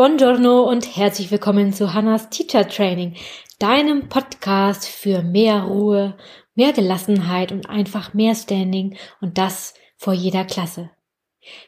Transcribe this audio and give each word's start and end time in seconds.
Buongiorno 0.00 0.62
und 0.62 0.96
herzlich 0.96 1.30
willkommen 1.30 1.74
zu 1.74 1.92
Hannas 1.92 2.30
Teacher 2.30 2.66
Training, 2.66 3.16
deinem 3.58 4.08
Podcast 4.08 4.88
für 4.88 5.20
mehr 5.20 5.64
Ruhe, 5.64 6.16
mehr 6.54 6.72
Gelassenheit 6.72 7.52
und 7.52 7.68
einfach 7.68 8.14
mehr 8.14 8.34
Standing 8.34 8.96
und 9.20 9.36
das 9.36 9.74
vor 9.98 10.14
jeder 10.14 10.46
Klasse. 10.46 10.88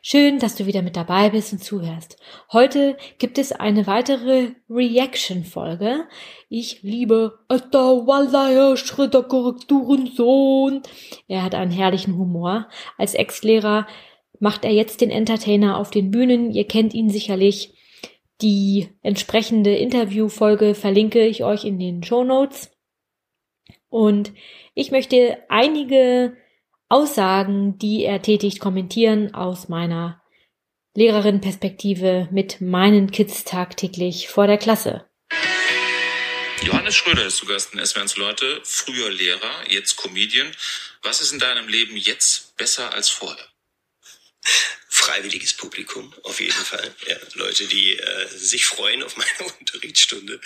Schön, 0.01 0.39
dass 0.39 0.55
du 0.55 0.65
wieder 0.65 0.81
mit 0.81 0.97
dabei 0.97 1.29
bist 1.29 1.53
und 1.53 1.59
zuhörst. 1.59 2.17
Heute 2.51 2.97
gibt 3.19 3.37
es 3.37 3.53
eine 3.53 3.87
weitere 3.87 4.53
Reaction-Folge. 4.71 6.09
Ich 6.49 6.83
liebe 6.83 7.39
Esther 7.51 8.07
Wallayer, 8.07 8.79
Schritter 8.79 9.25
Korrekturensohn. 9.25 10.81
Er 11.29 11.43
hat 11.43 11.55
einen 11.55 11.71
herrlichen 11.71 12.17
Humor. 12.17 12.69
Als 12.97 13.13
Ex-Lehrer 13.13 13.87
macht 14.41 14.65
er 14.65 14.73
jetzt 14.73 15.03
den 15.03 15.11
Entertainer 15.11 15.77
auf 15.77 15.91
den 15.91 16.11
Bühnen. 16.11 16.51
Ihr 16.51 16.67
kennt 16.67 16.95
ihn 16.95 17.11
sicherlich. 17.11 17.75
Die 18.41 18.89
entsprechende 19.03 19.75
Interviewfolge 19.77 20.75
verlinke 20.75 21.27
ich 21.27 21.45
euch 21.45 21.65
in 21.65 21.79
den 21.79 22.03
Show 22.03 22.25
Notes. 22.25 22.71
Und 23.89 24.33
ich 24.75 24.91
möchte 24.91 25.39
einige 25.49 26.37
Aussagen, 26.89 27.79
die 27.79 28.05
er 28.05 28.23
tätigt, 28.23 28.59
kommentieren 28.59 29.35
aus 29.35 29.69
meiner 29.69 30.23
Lehrerin-Perspektive 30.95 32.29
mit 32.31 32.61
meinen 32.61 33.11
Kids 33.11 33.45
tagtäglich 33.45 34.29
vor 34.29 34.47
der 34.47 34.59
Klasse. 34.59 35.09
Johannes 36.63 36.95
Schröder 36.95 37.25
ist 37.25 37.39
zu 37.39 37.47
Gast 37.47 37.75
in 37.75 37.85
SWRs 37.85 38.17
Leute, 38.17 38.61
früher 38.63 39.11
Lehrer, 39.11 39.71
jetzt 39.71 39.97
Comedian. 39.97 40.55
Was 41.03 41.21
ist 41.21 41.33
in 41.33 41.39
deinem 41.39 41.67
Leben 41.67 41.97
jetzt 41.97 42.57
besser 42.57 42.93
als 42.93 43.09
vorher? 43.09 43.49
Freiwilliges 45.03 45.55
Publikum, 45.55 46.13
auf 46.23 46.41
jeden 46.41 46.53
Fall. 46.53 46.95
Ja, 47.09 47.17
Leute, 47.35 47.67
die 47.67 47.97
äh, 47.97 48.29
sich 48.29 48.67
freuen 48.67 49.03
auf 49.03 49.17
meine 49.17 49.51
Unterrichtsstunde. 49.61 50.41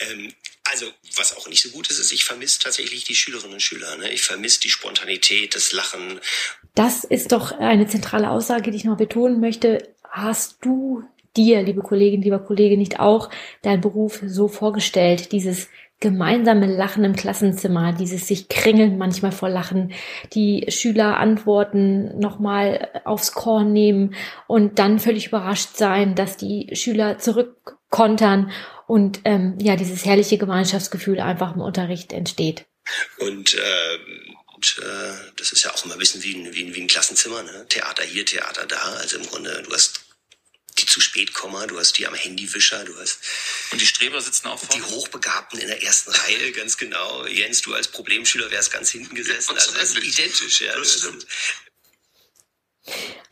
Ähm, 0.00 0.32
also, 0.64 0.86
was 1.16 1.36
auch 1.36 1.48
nicht 1.48 1.62
so 1.62 1.70
gut 1.70 1.90
ist, 1.90 1.98
ist, 1.98 2.12
ich 2.12 2.24
vermisse 2.24 2.60
tatsächlich 2.60 3.04
die 3.04 3.14
Schülerinnen 3.14 3.54
und 3.54 3.62
Schüler. 3.62 3.96
Ne? 3.96 4.10
Ich 4.10 4.22
vermisse 4.22 4.60
die 4.60 4.70
Spontanität, 4.70 5.54
das 5.54 5.72
Lachen. 5.72 6.20
Das 6.74 7.04
ist 7.04 7.32
doch 7.32 7.52
eine 7.52 7.86
zentrale 7.86 8.30
Aussage, 8.30 8.70
die 8.70 8.78
ich 8.78 8.84
noch 8.84 8.96
betonen 8.96 9.40
möchte. 9.40 9.88
Hast 10.08 10.56
du 10.62 11.04
dir, 11.36 11.62
liebe 11.62 11.82
Kollegin, 11.82 12.22
lieber 12.22 12.38
Kollege, 12.38 12.76
nicht 12.76 13.00
auch 13.00 13.28
deinen 13.62 13.80
Beruf 13.80 14.20
so 14.26 14.48
vorgestellt, 14.48 15.32
dieses 15.32 15.68
gemeinsame 16.02 16.66
Lachen 16.66 17.04
im 17.04 17.16
Klassenzimmer, 17.16 17.94
dieses 17.94 18.26
sich 18.26 18.48
kringeln 18.48 18.98
manchmal 18.98 19.32
vor 19.32 19.48
Lachen, 19.48 19.94
die 20.34 20.66
Schüler 20.68 21.16
Antworten 21.16 22.18
nochmal 22.18 22.90
aufs 23.04 23.32
Korn 23.32 23.72
nehmen 23.72 24.14
und 24.46 24.78
dann 24.78 24.98
völlig 24.98 25.28
überrascht 25.28 25.76
sein, 25.76 26.14
dass 26.14 26.36
die 26.36 26.68
Schüler 26.74 27.18
zurückkontern 27.18 28.50
und 28.86 29.20
ähm, 29.24 29.56
ja, 29.62 29.76
dieses 29.76 30.04
herrliche 30.04 30.36
Gemeinschaftsgefühl 30.36 31.20
einfach 31.20 31.54
im 31.54 31.62
Unterricht 31.62 32.12
entsteht. 32.12 32.66
Und 33.20 33.54
äh, 33.54 33.98
und 34.62 34.78
äh, 34.78 35.32
das 35.36 35.50
ist 35.50 35.64
ja 35.64 35.72
auch 35.72 35.84
immer 35.84 35.94
ein 35.94 35.98
bisschen 35.98 36.22
wie 36.22 36.36
ein, 36.36 36.54
wie 36.54 36.64
ein, 36.64 36.74
wie 36.74 36.82
ein 36.82 36.86
Klassenzimmer, 36.86 37.42
ne? 37.42 37.66
Theater 37.68 38.04
hier, 38.04 38.24
Theater 38.24 38.64
da. 38.66 38.80
Also 39.00 39.18
im 39.18 39.26
Grunde, 39.26 39.62
du 39.66 39.72
hast 39.72 40.01
zu 40.92 41.00
spät 41.00 41.32
kommen, 41.32 41.68
du 41.68 41.78
hast 41.78 41.98
die 41.98 42.06
am 42.06 42.14
Handywischer, 42.14 42.84
du 42.84 42.96
hast. 42.98 43.20
Und 43.72 43.80
die 43.80 43.86
Streber 43.86 44.20
sitzen 44.20 44.48
auch 44.48 44.58
vorne? 44.58 44.84
Die 44.84 44.94
Hochbegabten 44.94 45.58
in 45.58 45.68
der 45.68 45.82
ersten 45.82 46.10
Reihe, 46.12 46.52
ganz 46.52 46.76
genau. 46.76 47.26
Jens, 47.26 47.62
du 47.62 47.74
als 47.74 47.88
Problemschüler 47.88 48.50
wärst 48.50 48.72
ganz 48.72 48.90
hinten 48.90 49.14
gesessen. 49.14 49.54
Also 49.54 49.72
das 49.72 49.94
ist 49.94 49.98
identisch, 49.98 50.60
ja. 50.60 50.76
Das 50.76 50.98
stimmt. 50.98 51.26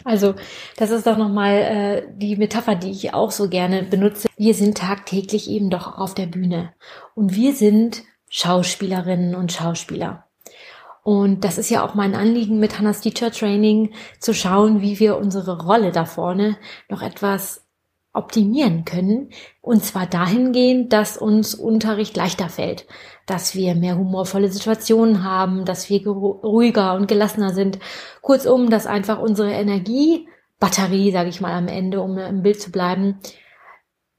Also, 0.05 0.35
das 0.77 0.91
ist 0.91 1.07
doch 1.07 1.19
nochmal 1.19 1.57
äh, 1.57 2.03
die 2.17 2.37
Metapher, 2.37 2.75
die 2.75 2.91
ich 2.91 3.13
auch 3.13 3.31
so 3.31 3.49
gerne 3.49 3.83
benutze. 3.83 4.29
Wir 4.37 4.55
sind 4.55 4.79
tagtäglich 4.79 5.51
eben 5.51 5.69
doch 5.69 5.99
auf 5.99 6.15
der 6.15 6.27
Bühne. 6.27 6.73
Und 7.15 7.35
wir 7.35 7.55
sind 7.55 8.03
Schauspielerinnen 8.31 9.35
und 9.35 9.53
Schauspieler. 9.53 10.30
Und 11.03 11.45
das 11.45 11.59
ist 11.59 11.71
ja 11.71 11.85
auch 11.85 11.95
mein 11.95 12.15
Anliegen 12.15 12.61
mit 12.61 12.79
Hannas 12.79 13.01
Teacher 13.01 13.31
Training, 13.31 13.93
zu 14.19 14.35
schauen, 14.35 14.83
wie 14.83 15.01
wir 15.01 15.17
unsere 15.17 15.63
Rolle 15.63 15.93
da 15.93 16.05
vorne 16.05 16.57
noch 16.89 17.03
etwas 17.03 17.67
optimieren 18.13 18.85
können. 18.85 19.31
Und 19.61 19.85
zwar 19.85 20.07
dahingehend, 20.07 20.93
dass 20.93 21.17
uns 21.17 21.55
Unterricht 21.55 22.17
leichter 22.17 22.49
fällt, 22.49 22.87
dass 23.27 23.55
wir 23.55 23.75
mehr 23.75 23.97
humorvolle 23.97 24.51
Situationen 24.51 25.23
haben, 25.25 25.65
dass 25.65 25.89
wir 25.89 26.07
ruhiger 26.07 26.95
und 26.95 27.07
gelassener 27.07 27.55
sind. 27.55 27.79
Kurzum, 28.21 28.69
dass 28.69 28.87
einfach 28.87 29.21
unsere 29.21 29.53
Energiebatterie, 29.53 31.13
sage 31.13 31.29
ich 31.29 31.41
mal 31.41 31.53
am 31.53 31.69
Ende, 31.69 32.01
um 32.01 32.19
im 32.19 32.43
Bild 32.43 32.61
zu 32.61 32.73
bleiben, 32.73 33.21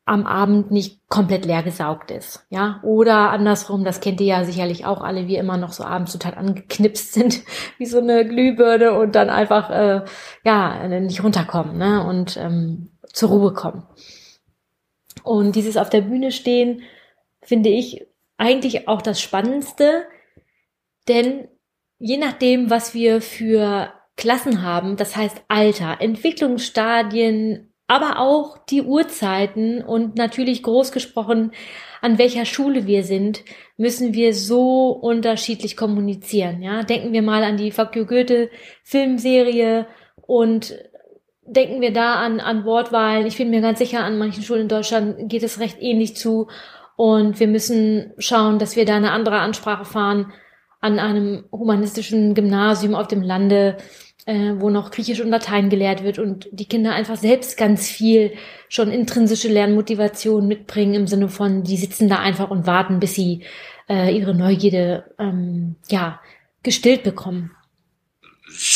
am 0.06 0.26
Abend 0.26 0.72
nicht 0.72 1.08
komplett 1.10 1.46
leer 1.46 1.64
gesaugt 1.64 2.12
ist. 2.12 2.46
Ja, 2.50 2.80
oder 2.84 3.30
andersrum, 3.30 3.84
das 3.84 4.02
kennt 4.02 4.20
ihr 4.20 4.28
ja 4.28 4.44
sicherlich 4.44 4.86
auch 4.86 5.02
alle, 5.02 5.28
wie 5.28 5.36
immer 5.36 5.58
noch 5.58 5.74
so 5.74 5.84
abends 5.84 6.12
total 6.12 6.36
angeknipst 6.36 7.14
sind, 7.14 7.42
wie 7.78 7.86
so 7.86 8.00
eine 8.00 8.28
Glühbirne 8.28 8.98
und 8.98 9.16
dann 9.16 9.30
einfach, 9.30 9.70
äh, 9.70 10.02
ja, 10.44 10.88
nicht 10.88 11.24
runterkommen, 11.24 11.78
ne, 11.78 12.06
und 12.06 12.38
ähm, 12.38 12.90
zur 13.14 13.30
Ruhe 13.30 13.54
kommen. 13.54 13.86
Und 15.24 15.56
dieses 15.56 15.78
auf 15.78 15.90
der 15.90 16.02
Bühne 16.02 16.32
stehen, 16.32 16.82
finde 17.42 17.70
ich 17.70 18.08
eigentlich 18.38 18.88
auch 18.88 19.02
das 19.02 19.22
Spannendste, 19.22 20.06
denn 21.08 21.48
je 22.00 22.18
nachdem, 22.18 22.70
was 22.70 22.94
wir 22.94 23.22
für 23.22 23.94
Klassen 24.18 24.64
haben, 24.64 24.98
das 24.98 25.16
heißt 25.16 25.44
Alter, 25.48 25.98
Entwicklungsstadien, 26.00 27.71
aber 27.92 28.20
auch 28.20 28.58
die 28.58 28.84
Uhrzeiten 28.84 29.84
und 29.84 30.16
natürlich 30.16 30.64
groß 30.64 30.94
gesprochen, 30.94 31.52
an 32.00 32.18
welcher 32.18 32.46
Schule 32.46 32.88
wir 32.88 33.04
sind, 33.04 33.44
müssen 33.76 34.14
wir 34.14 34.34
so 34.34 34.92
unterschiedlich 34.92 35.76
kommunizieren. 35.76 36.62
Ja, 36.62 36.84
denken 36.84 37.12
wir 37.12 37.22
mal 37.22 37.44
an 37.44 37.58
die 37.58 37.74
you 37.94 38.06
Goethe 38.06 38.50
Filmserie 38.84 39.88
und 40.22 40.74
denken 41.46 41.82
wir 41.82 41.92
da 41.92 42.16
an, 42.16 42.40
an 42.40 42.64
Wortwahlen. 42.64 43.26
Ich 43.26 43.36
bin 43.36 43.50
mir 43.50 43.60
ganz 43.60 43.80
sicher, 43.80 44.06
an 44.06 44.18
manchen 44.18 44.42
Schulen 44.42 44.62
in 44.62 44.68
Deutschland 44.70 45.28
geht 45.30 45.44
es 45.44 45.60
recht 45.60 45.82
ähnlich 45.82 46.16
zu. 46.16 46.48
Und 46.96 47.42
wir 47.42 47.48
müssen 47.50 48.14
schauen, 48.20 48.58
dass 48.58 48.78
wir 48.78 48.86
da 48.86 48.96
eine 48.96 49.12
andere 49.12 49.40
Ansprache 49.40 49.84
fahren 49.84 50.32
an 50.80 50.98
einem 50.98 51.44
humanistischen 51.52 52.36
Gymnasium 52.36 52.96
auf 52.96 53.10
dem 53.10 53.22
Lande 53.22 53.76
äh, 54.26 54.54
wo 54.58 54.70
noch 54.70 54.92
Griechisch 54.92 55.20
und 55.20 55.30
Latein 55.30 55.70
gelehrt 55.70 56.04
wird 56.04 56.20
und 56.20 56.48
die 56.52 56.68
Kinder 56.68 56.94
einfach 56.94 57.18
selbst 57.18 57.58
ganz 57.58 57.90
viel 57.90 58.34
schon 58.70 58.92
intrinsische 58.92 59.48
Lernmotivation 59.48 60.48
mitbringen 60.48 60.94
im 60.94 61.08
Sinne 61.08 61.30
von, 61.30 61.64
die 61.64 61.78
sitzen 61.78 62.08
da 62.08 62.20
einfach 62.20 62.50
und 62.50 62.68
warten, 62.68 63.00
bis 63.00 63.16
sie 63.16 63.46
äh, 63.90 64.16
ihre 64.16 64.36
Neugierde 64.36 65.14
ähm, 65.20 65.76
ja 65.90 66.22
gestillt 66.64 67.04
bekommen. 67.04 67.56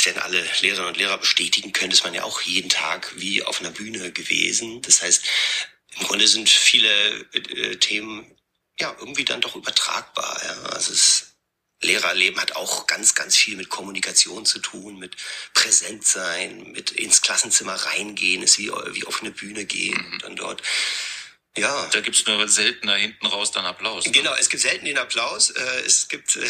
Werden 0.05 0.22
alle 0.22 0.41
Lehrerinnen 0.61 0.89
und 0.89 0.97
Lehrer 0.97 1.17
bestätigen 1.17 1.73
können, 1.73 1.91
ist 1.91 2.03
man 2.03 2.13
ja 2.13 2.23
auch 2.23 2.41
jeden 2.41 2.69
Tag 2.69 3.13
wie 3.17 3.44
auf 3.44 3.59
einer 3.59 3.72
Bühne 3.72 4.11
gewesen. 4.11 4.81
Das 4.81 5.01
heißt, 5.01 5.25
im 6.00 6.07
Grunde 6.07 6.28
sind 6.28 6.50
viele 6.50 6.89
äh, 7.34 7.75
Themen 7.75 8.25
ja 8.79 8.95
irgendwie 9.00 9.25
dann 9.25 9.41
doch 9.41 9.55
übertragbar. 9.55 10.41
Ja. 10.44 10.69
Also 10.69 10.94
es 10.94 11.24
Lehrerleben 11.81 12.39
hat 12.41 12.55
auch 12.55 12.87
ganz, 12.87 13.15
ganz 13.15 13.35
viel 13.35 13.57
mit 13.57 13.69
Kommunikation 13.69 14.45
zu 14.45 14.59
tun, 14.59 14.97
mit 14.97 15.15
präsent 15.53 16.05
sein, 16.05 16.71
mit 16.71 16.91
ins 16.91 17.21
Klassenzimmer 17.21 17.73
reingehen, 17.73 18.43
ist 18.43 18.57
wie, 18.57 18.69
wie 18.69 19.05
auf 19.05 19.21
eine 19.21 19.31
Bühne 19.31 19.65
gehen 19.65 19.97
mhm. 19.97 20.13
und 20.13 20.23
dann 20.23 20.35
dort. 20.35 20.61
Ja. 21.57 21.87
Da 21.91 22.01
gibt's 22.01 22.25
nur 22.25 22.47
seltener 22.47 22.95
hinten 22.95 23.25
raus 23.27 23.51
dann 23.51 23.65
Applaus. 23.65 24.05
Ne? 24.05 24.11
Genau, 24.11 24.33
es 24.39 24.49
gibt 24.49 24.61
selten 24.61 24.85
den 24.85 24.97
Applaus. 24.97 25.51
Äh, 25.51 25.81
es 25.85 26.07
gibt, 26.07 26.35
äh, 26.35 26.47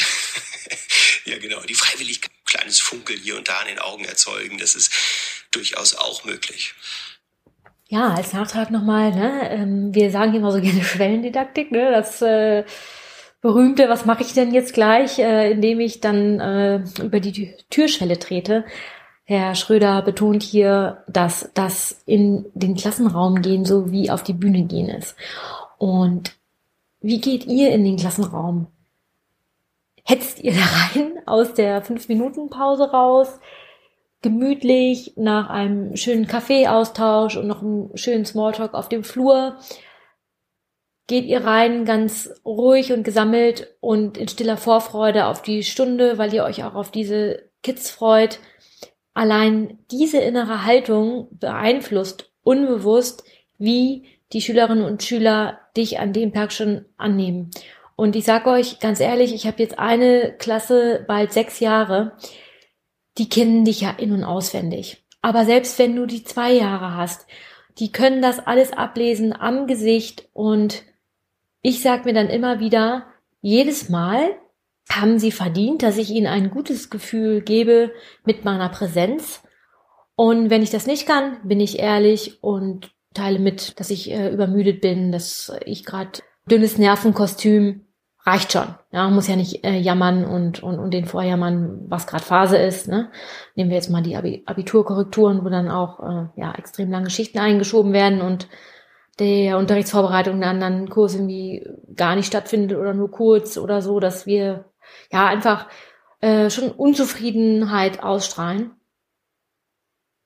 ja 1.26 1.38
genau, 1.38 1.62
die 1.62 1.76
Freiwilligkeit, 1.76 2.32
kleines 2.46 2.80
Funkeln 2.80 3.22
hier 3.22 3.38
und 3.38 3.48
da 3.48 3.62
in 3.62 3.68
den 3.68 3.80
Augen 3.80 4.06
erzeugen. 4.06 4.58
Das 4.58 4.76
ist 4.76 4.92
durchaus 5.52 5.96
auch 5.96 6.24
möglich. 6.24 6.74
Ja, 7.88 8.16
als 8.16 8.34
Nachtrag 8.34 8.72
nochmal, 8.72 9.12
ne, 9.12 9.50
ähm, 9.52 9.94
wir 9.94 10.10
sagen 10.10 10.34
immer 10.34 10.52
so 10.52 10.60
gerne 10.60 10.84
Schwellendidaktik, 10.84 11.72
ne, 11.72 11.92
das 11.92 12.22
äh, 12.22 12.64
berühmte, 13.46 13.90
was 13.90 14.08
mache 14.08 14.24
ich 14.24 14.34
denn 14.34 14.56
jetzt 14.56 14.74
gleich, 14.74 15.20
äh, 15.20 15.52
indem 15.52 15.80
ich 15.80 16.02
dann 16.02 16.40
äh, 16.40 16.84
über 17.00 17.20
die 17.20 17.54
Türschwelle 17.70 18.18
trete. 18.18 18.66
Herr 19.24 19.54
Schröder 19.54 20.02
betont 20.02 20.42
hier, 20.42 21.04
dass 21.08 21.52
das 21.54 22.02
in 22.08 22.46
den 22.56 22.74
Klassenraum 22.74 23.44
gehen 23.44 23.64
so 23.64 23.92
wie 23.92 24.10
auf 24.10 24.24
die 24.24 24.34
Bühne 24.34 24.64
gehen 24.64 24.90
ist. 24.90 25.16
Und 25.78 26.36
wie 27.02 27.22
geht 27.22 27.46
ihr 27.46 27.72
in 27.72 27.86
den 27.86 27.98
Klassenraum? 27.98 28.66
Hetzt 30.04 30.40
ihr 30.44 30.54
da 30.96 31.00
rein 31.00 31.12
aus 31.28 31.54
der 31.54 31.84
fünf 31.84 32.10
minuten 32.10 32.50
pause 32.50 32.90
raus? 32.90 33.40
Gemütlich 34.24 35.14
nach 35.18 35.52
einem 35.52 35.96
schönen 35.96 36.26
Kaffeeaustausch 36.26 37.38
und 37.38 37.46
noch 37.46 37.62
einem 37.62 37.92
schönen 37.94 38.26
Smalltalk 38.26 38.74
auf 38.74 38.90
dem 38.90 39.04
Flur? 39.04 39.58
Geht 41.08 41.26
ihr 41.26 41.44
rein 41.44 41.86
ganz 41.86 42.30
ruhig 42.46 42.92
und 42.92 43.04
gesammelt 43.04 43.76
und 43.80 44.18
in 44.18 44.28
stiller 44.28 44.58
Vorfreude 44.58 45.28
auf 45.28 45.42
die 45.42 45.64
Stunde, 45.64 46.18
weil 46.18 46.34
ihr 46.34 46.44
euch 46.44 46.64
auch 46.64 46.76
auf 46.76 46.92
diese 46.92 47.50
Kids 47.62 47.90
freut. 47.90 48.40
Allein 49.14 49.80
diese 49.92 50.18
innere 50.18 50.66
Haltung 50.66 51.28
beeinflusst 51.32 52.32
unbewusst, 52.44 53.24
wie 53.58 54.06
die 54.34 54.42
Schülerinnen 54.42 54.86
und 54.86 55.04
Schüler 55.04 55.60
dich 55.76 56.00
an 56.00 56.14
dem 56.14 56.34
Tag 56.34 56.52
schon 56.52 56.86
annehmen. 56.98 57.52
Und 57.96 58.16
ich 58.16 58.26
sage 58.26 58.50
euch 58.50 58.80
ganz 58.80 59.00
ehrlich, 59.00 59.34
ich 59.34 59.48
habe 59.48 59.62
jetzt 59.62 59.80
eine 59.80 60.36
Klasse, 60.38 61.06
bald 61.08 61.32
sechs 61.32 61.60
Jahre, 61.60 62.18
die 63.18 63.30
kennen 63.30 63.64
dich 63.66 63.82
ja 63.82 63.92
in- 63.92 64.12
und 64.12 64.24
auswendig. 64.24 65.06
Aber 65.22 65.46
selbst 65.46 65.80
wenn 65.80 65.96
du 65.96 66.06
die 66.06 66.24
zwei 66.24 66.52
Jahre 66.52 66.96
hast, 66.96 67.26
die 67.80 67.92
können 67.92 68.22
das 68.22 68.46
alles 68.46 68.74
ablesen 68.74 69.34
am 69.34 69.68
Gesicht 69.68 70.28
und 70.34 70.84
ich 71.66 71.82
sag 71.82 72.06
mir 72.06 72.14
dann 72.14 72.30
immer 72.30 72.60
wieder, 72.60 73.08
jedes 73.42 73.90
Mal 73.90 74.36
haben 74.88 75.18
sie 75.18 75.32
verdient, 75.32 75.82
dass 75.82 75.98
ich 75.98 76.12
ihnen 76.12 76.28
ein 76.28 76.52
gutes 76.52 76.92
Gefühl 76.92 77.42
gebe 77.42 77.92
mit 78.24 78.46
meiner 78.46 78.70
Präsenz. 78.70 79.42
Und 80.16 80.52
wenn 80.52 80.62
ich 80.62 80.70
das 80.70 80.86
nicht 80.86 81.08
kann, 81.08 81.40
bin 81.44 81.60
ich 81.60 81.80
ehrlich 81.80 82.44
und 82.44 82.92
teile 83.16 83.40
mit, 83.40 83.80
dass 83.80 83.90
ich 83.90 84.12
äh, 84.12 84.32
übermüdet 84.32 84.80
bin, 84.80 85.12
dass 85.12 85.52
ich 85.66 85.86
gerade 85.86 86.20
dünnes 86.48 86.78
Nervenkostüm 86.78 87.88
reicht 88.28 88.52
schon. 88.52 88.76
Ja, 88.92 89.10
muss 89.10 89.28
ja 89.28 89.36
nicht 89.36 89.66
äh, 89.66 89.80
jammern 89.80 90.24
und, 90.24 90.62
und, 90.62 90.78
und 90.78 90.94
den 90.94 91.06
vorjammern, 91.06 91.86
was 91.88 92.06
gerade 92.06 92.24
Phase 92.24 92.58
ist. 92.58 92.88
Ne? 92.88 93.10
Nehmen 93.56 93.72
wir 93.72 93.78
jetzt 93.78 93.90
mal 93.90 94.04
die 94.04 94.16
Abiturkorrekturen, 94.46 95.44
wo 95.44 95.50
dann 95.50 95.72
auch 95.72 96.00
äh, 96.00 96.28
ja, 96.40 96.54
extrem 96.54 96.92
lange 96.92 97.10
Schichten 97.10 97.40
eingeschoben 97.40 97.92
werden 97.92 98.22
und 98.22 98.48
der 99.20 99.58
Unterrichtsvorbereitung 99.58 100.40
der 100.40 100.50
anderen 100.50 100.90
Kurse 100.90 101.18
irgendwie 101.18 101.68
gar 101.96 102.16
nicht 102.16 102.28
stattfindet 102.28 102.78
oder 102.78 102.94
nur 102.94 103.12
kurz 103.12 103.58
oder 103.58 103.82
so, 103.82 104.00
dass 104.00 104.26
wir 104.26 104.66
ja 105.12 105.28
einfach 105.28 105.68
äh, 106.22 106.50
schon 106.50 106.72
Unzufriedenheit 106.72 108.04
ausstrahlen. 108.04 108.72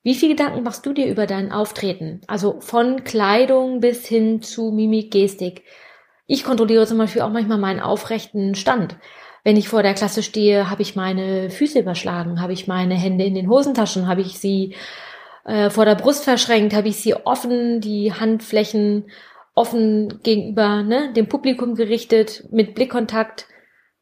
Wie 0.02 0.14
viel 0.14 0.30
Gedanken 0.30 0.62
machst 0.62 0.86
du 0.86 0.92
dir 0.92 1.06
über 1.06 1.26
dein 1.26 1.52
Auftreten? 1.52 2.22
Also 2.26 2.60
von 2.60 3.04
Kleidung 3.04 3.80
bis 3.80 4.06
hin 4.06 4.40
zu 4.40 4.70
Mimik, 4.70 5.10
Gestik. 5.10 5.62
Ich 6.26 6.42
kontrolliere 6.42 6.86
zum 6.86 6.96
Beispiel 6.96 7.22
auch 7.22 7.30
manchmal 7.30 7.58
meinen 7.58 7.80
aufrechten 7.80 8.54
Stand. 8.54 8.96
Wenn 9.44 9.56
ich 9.56 9.68
vor 9.68 9.82
der 9.82 9.94
Klasse 9.94 10.22
stehe, 10.22 10.70
habe 10.70 10.82
ich 10.82 10.96
meine 10.96 11.50
Füße 11.50 11.80
überschlagen, 11.80 12.40
habe 12.40 12.52
ich 12.52 12.66
meine 12.66 12.94
Hände 12.94 13.24
in 13.24 13.34
den 13.34 13.48
Hosentaschen, 13.48 14.06
habe 14.06 14.20
ich 14.20 14.38
sie 14.38 14.74
äh, 15.44 15.70
vor 15.70 15.84
der 15.84 15.94
Brust 15.94 16.24
verschränkt, 16.24 16.74
habe 16.74 16.88
ich 16.88 16.96
sie 16.96 17.14
offen, 17.14 17.80
die 17.80 18.12
Handflächen 18.12 19.10
offen 19.54 20.20
gegenüber 20.22 20.82
ne, 20.82 21.12
dem 21.12 21.28
Publikum 21.28 21.74
gerichtet, 21.74 22.44
mit 22.50 22.74
Blickkontakt. 22.74 23.46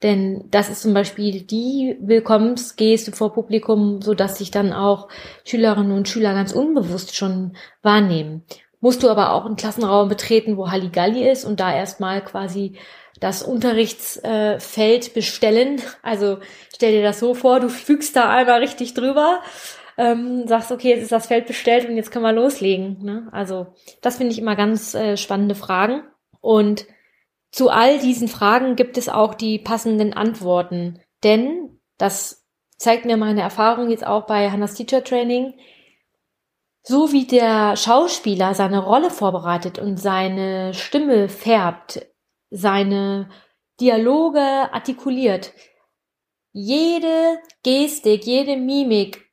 Denn 0.02 0.44
das 0.50 0.70
ist 0.70 0.82
zum 0.82 0.94
Beispiel 0.94 1.42
die 1.42 1.96
Willkommensgeste 2.00 3.10
vor 3.10 3.32
Publikum, 3.32 4.00
so 4.00 4.14
dass 4.14 4.38
sich 4.38 4.52
dann 4.52 4.72
auch 4.72 5.08
Schülerinnen 5.44 5.90
und 5.90 6.08
Schüler 6.08 6.34
ganz 6.34 6.52
unbewusst 6.52 7.16
schon 7.16 7.56
wahrnehmen 7.82 8.44
musst 8.80 9.02
du 9.02 9.08
aber 9.08 9.32
auch 9.32 9.44
einen 9.44 9.56
Klassenraum 9.56 10.08
betreten, 10.08 10.56
wo 10.56 10.70
Halligalli 10.70 11.28
ist 11.28 11.44
und 11.44 11.60
da 11.60 11.74
erstmal 11.74 12.22
quasi 12.24 12.74
das 13.20 13.42
Unterrichtsfeld 13.42 15.14
bestellen. 15.14 15.82
Also 16.02 16.38
stell 16.72 16.92
dir 16.92 17.02
das 17.02 17.18
so 17.18 17.34
vor, 17.34 17.58
du 17.58 17.68
fügst 17.68 18.14
da 18.14 18.30
einmal 18.30 18.60
richtig 18.60 18.94
drüber, 18.94 19.40
ähm, 19.98 20.46
sagst, 20.46 20.70
okay, 20.70 20.90
jetzt 20.90 21.02
ist 21.02 21.12
das 21.12 21.26
Feld 21.26 21.46
bestellt 21.46 21.88
und 21.88 21.96
jetzt 21.96 22.12
können 22.12 22.24
wir 22.24 22.32
loslegen. 22.32 23.02
Ne? 23.02 23.28
Also 23.32 23.66
das 24.00 24.16
finde 24.16 24.32
ich 24.32 24.38
immer 24.38 24.54
ganz 24.54 24.94
äh, 24.94 25.16
spannende 25.16 25.56
Fragen. 25.56 26.04
Und 26.40 26.86
zu 27.50 27.68
all 27.68 27.98
diesen 27.98 28.28
Fragen 28.28 28.76
gibt 28.76 28.96
es 28.96 29.08
auch 29.08 29.34
die 29.34 29.58
passenden 29.58 30.14
Antworten. 30.14 31.00
Denn, 31.24 31.80
das 31.98 32.46
zeigt 32.76 33.06
mir 33.06 33.16
meine 33.16 33.42
Erfahrung 33.42 33.90
jetzt 33.90 34.06
auch 34.06 34.26
bei 34.26 34.50
Hannas 34.50 34.74
Teacher 34.74 35.02
Training, 35.02 35.54
so 36.82 37.12
wie 37.12 37.26
der 37.26 37.76
Schauspieler 37.76 38.54
seine 38.54 38.78
Rolle 38.78 39.10
vorbereitet 39.10 39.80
und 39.80 39.96
seine 39.98 40.74
Stimme 40.74 41.28
färbt, 41.28 42.06
seine 42.50 43.28
Dialoge 43.80 44.40
artikuliert, 44.40 45.52
jede 46.52 47.40
Gestik, 47.64 48.24
jede 48.24 48.56
Mimik 48.56 49.27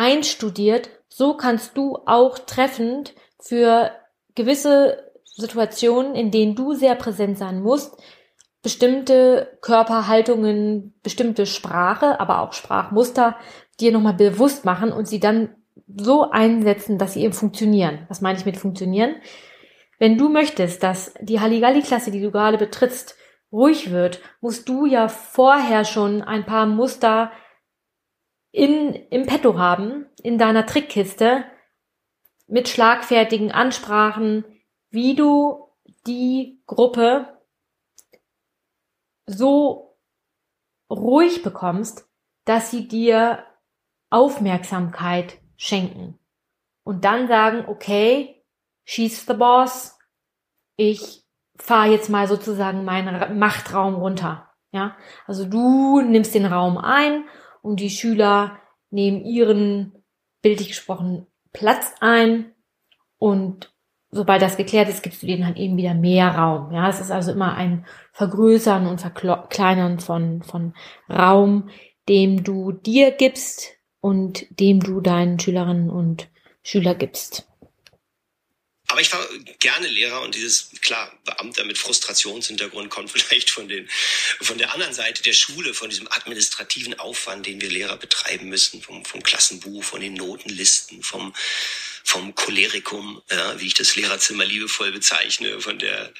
einstudiert, 0.00 0.88
so 1.08 1.36
kannst 1.36 1.76
du 1.76 1.98
auch 2.06 2.38
treffend 2.38 3.14
für 3.38 3.90
gewisse 4.34 5.10
Situationen, 5.24 6.14
in 6.14 6.30
denen 6.30 6.54
du 6.54 6.72
sehr 6.72 6.94
präsent 6.94 7.36
sein 7.36 7.60
musst, 7.60 8.02
bestimmte 8.62 9.58
Körperhaltungen, 9.60 10.94
bestimmte 11.02 11.44
Sprache, 11.44 12.18
aber 12.18 12.40
auch 12.40 12.54
Sprachmuster 12.54 13.36
dir 13.78 13.92
nochmal 13.92 14.14
bewusst 14.14 14.64
machen 14.64 14.90
und 14.90 15.06
sie 15.06 15.20
dann 15.20 15.50
so 15.94 16.30
einsetzen, 16.30 16.96
dass 16.96 17.12
sie 17.12 17.22
eben 17.22 17.34
funktionieren. 17.34 18.06
Was 18.08 18.22
meine 18.22 18.38
ich 18.38 18.46
mit 18.46 18.56
funktionieren? 18.56 19.16
Wenn 19.98 20.16
du 20.16 20.30
möchtest, 20.30 20.82
dass 20.82 21.12
die 21.20 21.40
Halligalli-Klasse, 21.40 22.10
die 22.10 22.22
du 22.22 22.30
gerade 22.30 22.56
betrittst, 22.56 23.16
ruhig 23.52 23.90
wird, 23.90 24.20
musst 24.40 24.66
du 24.66 24.86
ja 24.86 25.08
vorher 25.08 25.84
schon 25.84 26.22
ein 26.22 26.46
paar 26.46 26.64
Muster 26.64 27.32
in, 28.52 28.94
im 28.94 29.26
Petto 29.26 29.58
haben, 29.58 30.06
in 30.22 30.38
deiner 30.38 30.66
Trickkiste, 30.66 31.44
mit 32.46 32.68
schlagfertigen 32.68 33.52
Ansprachen, 33.52 34.44
wie 34.90 35.14
du 35.14 35.68
die 36.06 36.60
Gruppe 36.66 37.38
so 39.26 39.96
ruhig 40.90 41.42
bekommst, 41.42 42.08
dass 42.44 42.70
sie 42.70 42.88
dir 42.88 43.44
Aufmerksamkeit 44.10 45.38
schenken. 45.56 46.18
Und 46.82 47.04
dann 47.04 47.28
sagen, 47.28 47.64
okay, 47.68 48.42
she's 48.84 49.24
the 49.26 49.34
boss, 49.34 49.96
ich 50.76 51.24
fahre 51.56 51.90
jetzt 51.90 52.08
mal 52.08 52.26
sozusagen 52.26 52.84
meinen 52.84 53.38
Machtraum 53.38 53.94
runter. 53.94 54.50
Ja, 54.72 54.96
also 55.26 55.44
du 55.44 56.00
nimmst 56.00 56.34
den 56.34 56.46
Raum 56.46 56.78
ein 56.78 57.24
und 57.62 57.80
die 57.80 57.90
Schüler 57.90 58.58
nehmen 58.90 59.24
ihren, 59.24 59.92
bildlich 60.42 60.68
gesprochen, 60.68 61.26
Platz 61.52 61.94
ein 62.00 62.52
und 63.18 63.72
sobald 64.10 64.42
das 64.42 64.56
geklärt 64.56 64.88
ist, 64.88 65.02
gibst 65.02 65.22
du 65.22 65.26
denen 65.26 65.46
halt 65.46 65.56
eben 65.56 65.76
wieder 65.76 65.94
mehr 65.94 66.28
Raum. 66.28 66.72
Ja, 66.72 66.88
es 66.88 67.00
ist 67.00 67.10
also 67.10 67.32
immer 67.32 67.54
ein 67.54 67.86
Vergrößern 68.12 68.86
und 68.86 69.00
Verkleinern 69.00 70.00
von, 70.00 70.42
von 70.42 70.74
Raum, 71.08 71.68
dem 72.08 72.42
du 72.42 72.72
dir 72.72 73.12
gibst, 73.12 73.80
und 74.00 74.46
dem 74.58 74.80
du 74.80 75.00
deinen 75.00 75.38
Schülerinnen 75.38 75.90
und 75.90 76.28
Schüler 76.62 76.94
gibst. 76.94 77.49
Aber 78.90 79.00
ich 79.00 79.12
war 79.12 79.24
gerne 79.60 79.86
Lehrer 79.86 80.20
und 80.22 80.34
dieses, 80.34 80.70
klar, 80.80 81.12
Beamter 81.24 81.64
mit 81.64 81.78
Frustrationshintergrund 81.78 82.90
kommt 82.90 83.10
vielleicht 83.12 83.50
von, 83.50 83.68
den, 83.68 83.88
von 84.40 84.58
der 84.58 84.74
anderen 84.74 84.92
Seite 84.92 85.22
der 85.22 85.32
Schule, 85.32 85.74
von 85.74 85.90
diesem 85.90 86.08
administrativen 86.10 86.98
Aufwand, 86.98 87.46
den 87.46 87.60
wir 87.60 87.70
Lehrer 87.70 87.96
betreiben 87.96 88.48
müssen, 88.48 88.82
vom, 88.82 89.04
vom 89.04 89.22
Klassenbuch, 89.22 89.84
von 89.84 90.00
den 90.00 90.14
Notenlisten, 90.14 91.04
vom, 91.04 91.32
vom 92.02 92.34
Cholerikum, 92.34 93.22
ja, 93.30 93.60
wie 93.60 93.66
ich 93.68 93.74
das 93.74 93.94
Lehrerzimmer 93.94 94.44
liebevoll 94.44 94.90
bezeichne, 94.90 95.60
von, 95.60 95.78
der, 95.78 96.12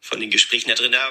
von 0.00 0.20
den 0.20 0.30
Gesprächen 0.30 0.68
da 0.68 0.76
drin. 0.76 0.92
Da 0.92 1.10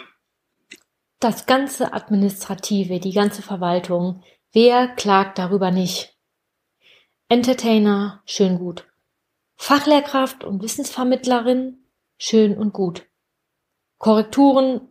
das 1.19 1.45
ganze 1.45 1.91
Administrative, 1.91 3.01
die 3.01 3.13
ganze 3.13 3.41
Verwaltung, 3.41 4.23
wer 4.53 4.87
klagt 4.87 5.37
darüber 5.39 5.71
nicht? 5.71 6.15
Entertainer, 7.27 8.23
schön 8.25 8.57
gut. 8.57 8.85
Fachlehrkraft 9.61 10.43
und 10.43 10.63
Wissensvermittlerin, 10.63 11.77
schön 12.17 12.57
und 12.57 12.73
gut. 12.73 13.05
Korrekturen, 13.99 14.81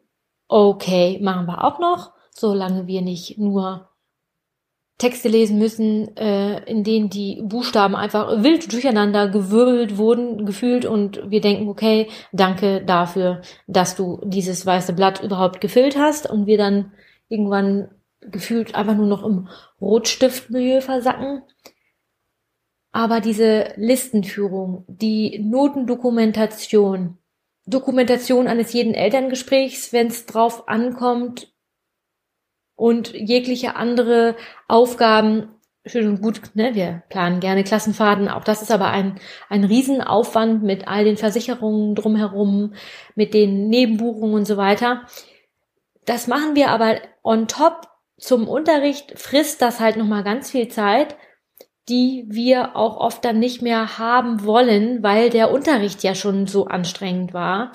okay, 0.47 1.19
machen 1.21 1.47
wir 1.47 1.65
auch 1.65 1.81
noch, 1.81 2.13
solange 2.31 2.87
wir 2.87 3.03
nicht 3.03 3.37
nur 3.37 3.89
Texte 4.99 5.29
lesen 5.29 5.59
müssen, 5.59 6.17
äh, 6.17 6.63
in 6.71 6.85
denen 6.85 7.11
die 7.11 7.43
Buchstaben 7.43 7.97
einfach 7.97 8.45
wild 8.45 8.73
durcheinander 8.73 9.27
gewirbelt 9.27 9.99
wurden, 9.99 10.47
gefühlt 10.47 10.85
und 10.85 11.21
wir 11.29 11.41
denken, 11.41 11.69
okay, 11.69 12.09
danke 12.31 12.81
dafür, 12.85 13.43
dass 13.67 13.97
du 13.97 14.21
dieses 14.23 14.65
weiße 14.65 14.93
Blatt 14.93 15.21
überhaupt 15.21 15.61
gefüllt 15.61 15.99
hast 15.99 16.31
und 16.31 16.47
wir 16.47 16.59
dann 16.59 16.93
irgendwann 17.29 17.89
gefühlt 18.21 18.77
einfach 18.77 18.95
nur 18.95 19.09
noch 19.09 19.25
im 19.25 19.49
Rotstiftmilieu 19.81 20.81
versacken. 20.81 21.43
Aber 22.93 23.21
diese 23.21 23.73
Listenführung, 23.77 24.85
die 24.89 25.39
Notendokumentation, 25.39 27.19
Dokumentation 27.67 28.49
eines 28.49 28.73
jeden 28.73 28.95
Elterngesprächs, 28.95 29.93
wenn 29.93 30.09
es 30.09 30.27
drauf 30.27 30.69
ankommt 30.69 31.53
und 32.75 33.13
jegliche 33.13 33.77
andere 33.77 34.35
Aufgaben, 34.67 35.49
schön 35.87 36.09
und 36.09 36.21
gut, 36.21 36.41
ne, 36.55 36.75
wir 36.75 37.03
planen 37.09 37.39
gerne 37.39 37.63
Klassenfahrten, 37.63 38.29
auch 38.29 38.43
das 38.43 38.63
ist 38.63 38.73
aber 38.73 38.89
ein, 38.89 39.21
ein 39.49 39.65
Riesenaufwand 39.65 40.65
mit 40.65 40.89
all 40.89 41.05
den 41.05 41.17
Versicherungen 41.17 41.95
drumherum, 41.95 42.75
mit 43.15 43.35
den 43.35 43.69
Nebenbuchungen 43.69 44.35
und 44.35 44.47
so 44.47 44.57
weiter. 44.57 45.07
Das 46.07 46.27
machen 46.27 46.57
wir 46.57 46.71
aber 46.71 46.97
on 47.23 47.47
top 47.47 47.89
zum 48.19 48.49
Unterricht, 48.49 49.19
frisst 49.19 49.63
das 49.63 49.79
halt 49.79 49.97
nochmal 49.97 50.25
ganz 50.25 50.51
viel 50.51 50.69
Zeit 50.69 51.17
die 51.91 52.25
wir 52.29 52.77
auch 52.77 52.97
oft 52.97 53.25
dann 53.25 53.39
nicht 53.39 53.63
mehr 53.63 53.99
haben 53.99 54.45
wollen, 54.45 55.03
weil 55.03 55.29
der 55.29 55.51
Unterricht 55.51 56.03
ja 56.03 56.15
schon 56.15 56.47
so 56.47 56.67
anstrengend 56.67 57.35
war. 57.35 57.73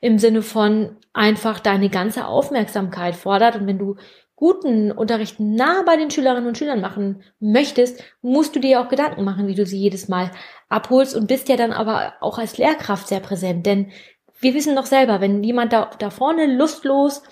Im 0.00 0.18
Sinne 0.18 0.42
von 0.42 0.96
einfach 1.12 1.60
deine 1.60 1.88
ganze 1.88 2.26
Aufmerksamkeit 2.26 3.14
fordert. 3.14 3.56
Und 3.56 3.66
wenn 3.66 3.78
du 3.78 3.96
guten 4.34 4.90
Unterricht 4.90 5.38
nah 5.38 5.82
bei 5.86 5.96
den 5.96 6.10
Schülerinnen 6.10 6.48
und 6.48 6.58
Schülern 6.58 6.80
machen 6.80 7.22
möchtest, 7.38 8.02
musst 8.20 8.56
du 8.56 8.60
dir 8.60 8.80
auch 8.80 8.88
Gedanken 8.88 9.22
machen, 9.22 9.46
wie 9.46 9.54
du 9.54 9.64
sie 9.64 9.78
jedes 9.78 10.08
Mal 10.08 10.32
abholst 10.68 11.14
und 11.14 11.28
bist 11.28 11.48
ja 11.48 11.56
dann 11.56 11.72
aber 11.72 12.14
auch 12.20 12.38
als 12.38 12.58
Lehrkraft 12.58 13.06
sehr 13.06 13.20
präsent. 13.20 13.64
Denn 13.64 13.92
wir 14.40 14.54
wissen 14.54 14.74
doch 14.74 14.86
selber, 14.86 15.20
wenn 15.20 15.44
jemand 15.44 15.72
da, 15.72 15.90
da 16.00 16.10
vorne 16.10 16.46
lustlos 16.46 17.22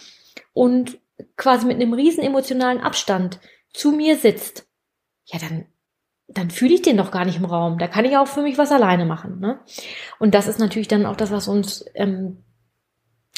und 0.52 0.98
quasi 1.36 1.66
mit 1.66 1.76
einem 1.76 1.92
riesen 1.92 2.22
emotionalen 2.22 2.80
Abstand 2.80 3.40
zu 3.72 3.90
mir 3.90 4.16
sitzt, 4.16 4.68
ja, 5.24 5.40
dann, 5.40 5.66
dann 6.32 6.50
fühle 6.50 6.74
ich 6.74 6.82
den 6.82 6.96
doch 6.96 7.10
gar 7.10 7.24
nicht 7.24 7.38
im 7.38 7.44
Raum. 7.44 7.78
Da 7.78 7.88
kann 7.88 8.04
ich 8.04 8.16
auch 8.16 8.28
für 8.28 8.42
mich 8.42 8.58
was 8.58 8.72
alleine 8.72 9.04
machen. 9.04 9.40
Ne? 9.40 9.58
Und 10.18 10.34
das 10.34 10.48
ist 10.48 10.58
natürlich 10.58 10.88
dann 10.88 11.06
auch 11.06 11.16
das, 11.16 11.30
was 11.30 11.48
uns 11.48 11.84
ähm, 11.94 12.38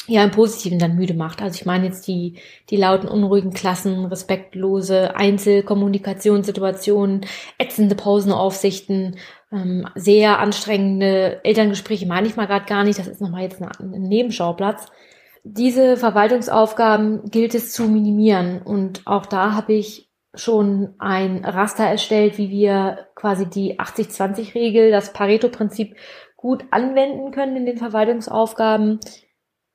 ja 0.07 0.23
im 0.23 0.31
Positiven 0.31 0.79
dann 0.79 0.95
müde 0.95 1.13
macht. 1.13 1.41
Also 1.41 1.55
ich 1.55 1.65
meine 1.65 1.85
jetzt 1.85 2.07
die, 2.07 2.39
die 2.69 2.75
lauten, 2.75 3.07
unruhigen 3.07 3.53
Klassen, 3.53 4.05
respektlose 4.05 5.15
Einzelkommunikationssituationen, 5.15 7.21
ätzende 7.57 7.95
Pausenaufsichten, 7.95 9.17
ähm, 9.51 9.87
sehr 9.95 10.39
anstrengende 10.39 11.43
Elterngespräche 11.43 12.05
meine 12.05 12.27
ich 12.27 12.35
mal 12.35 12.47
gerade 12.47 12.65
gar 12.65 12.83
nicht. 12.83 12.99
Das 12.99 13.07
ist 13.07 13.21
nochmal 13.21 13.43
jetzt 13.43 13.61
ein, 13.61 13.69
ein 13.79 14.03
Nebenschauplatz. 14.03 14.87
Diese 15.43 15.97
Verwaltungsaufgaben 15.97 17.29
gilt 17.29 17.55
es 17.55 17.73
zu 17.73 17.83
minimieren. 17.83 18.61
Und 18.61 19.01
auch 19.05 19.25
da 19.25 19.53
habe 19.53 19.73
ich 19.73 20.09
schon 20.33 20.95
ein 20.97 21.45
Raster 21.45 21.85
erstellt, 21.85 22.37
wie 22.37 22.49
wir 22.49 23.07
quasi 23.15 23.49
die 23.49 23.79
80-20-Regel, 23.79 24.91
das 24.91 25.13
Pareto-Prinzip 25.13 25.95
gut 26.35 26.65
anwenden 26.71 27.31
können 27.31 27.55
in 27.55 27.65
den 27.65 27.77
Verwaltungsaufgaben, 27.77 28.99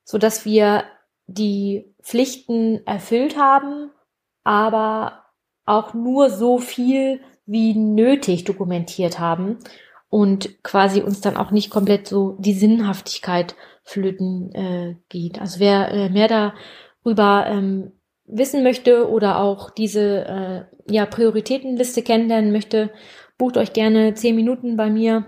so 0.04 0.18
dass 0.18 0.44
wir 0.44 0.84
die 1.26 1.94
Pflichten 2.02 2.86
erfüllt 2.86 3.38
haben, 3.38 3.90
aber 4.44 5.24
auch 5.64 5.94
nur 5.94 6.30
so 6.30 6.58
viel 6.58 7.20
wie 7.46 7.74
nötig 7.74 8.44
dokumentiert 8.44 9.18
haben 9.18 9.58
und 10.08 10.62
quasi 10.62 11.02
uns 11.02 11.20
dann 11.20 11.36
auch 11.36 11.50
nicht 11.50 11.70
komplett 11.70 12.08
so 12.08 12.36
die 12.38 12.54
Sinnhaftigkeit 12.54 13.54
flöten 13.84 14.52
äh, 14.54 14.96
geht. 15.08 15.40
Also 15.40 15.60
wer 15.60 15.90
äh, 15.90 16.08
mehr 16.10 16.52
darüber 17.04 17.46
ähm, 17.46 17.92
wissen 18.28 18.62
möchte 18.62 19.08
oder 19.08 19.40
auch 19.40 19.70
diese 19.70 20.26
äh, 20.26 20.64
ja, 20.92 21.06
Prioritätenliste 21.06 22.02
kennenlernen 22.02 22.52
möchte, 22.52 22.90
bucht 23.38 23.56
euch 23.56 23.72
gerne 23.72 24.12
zehn 24.14 24.36
Minuten 24.36 24.76
bei 24.76 24.90
mir 24.90 25.26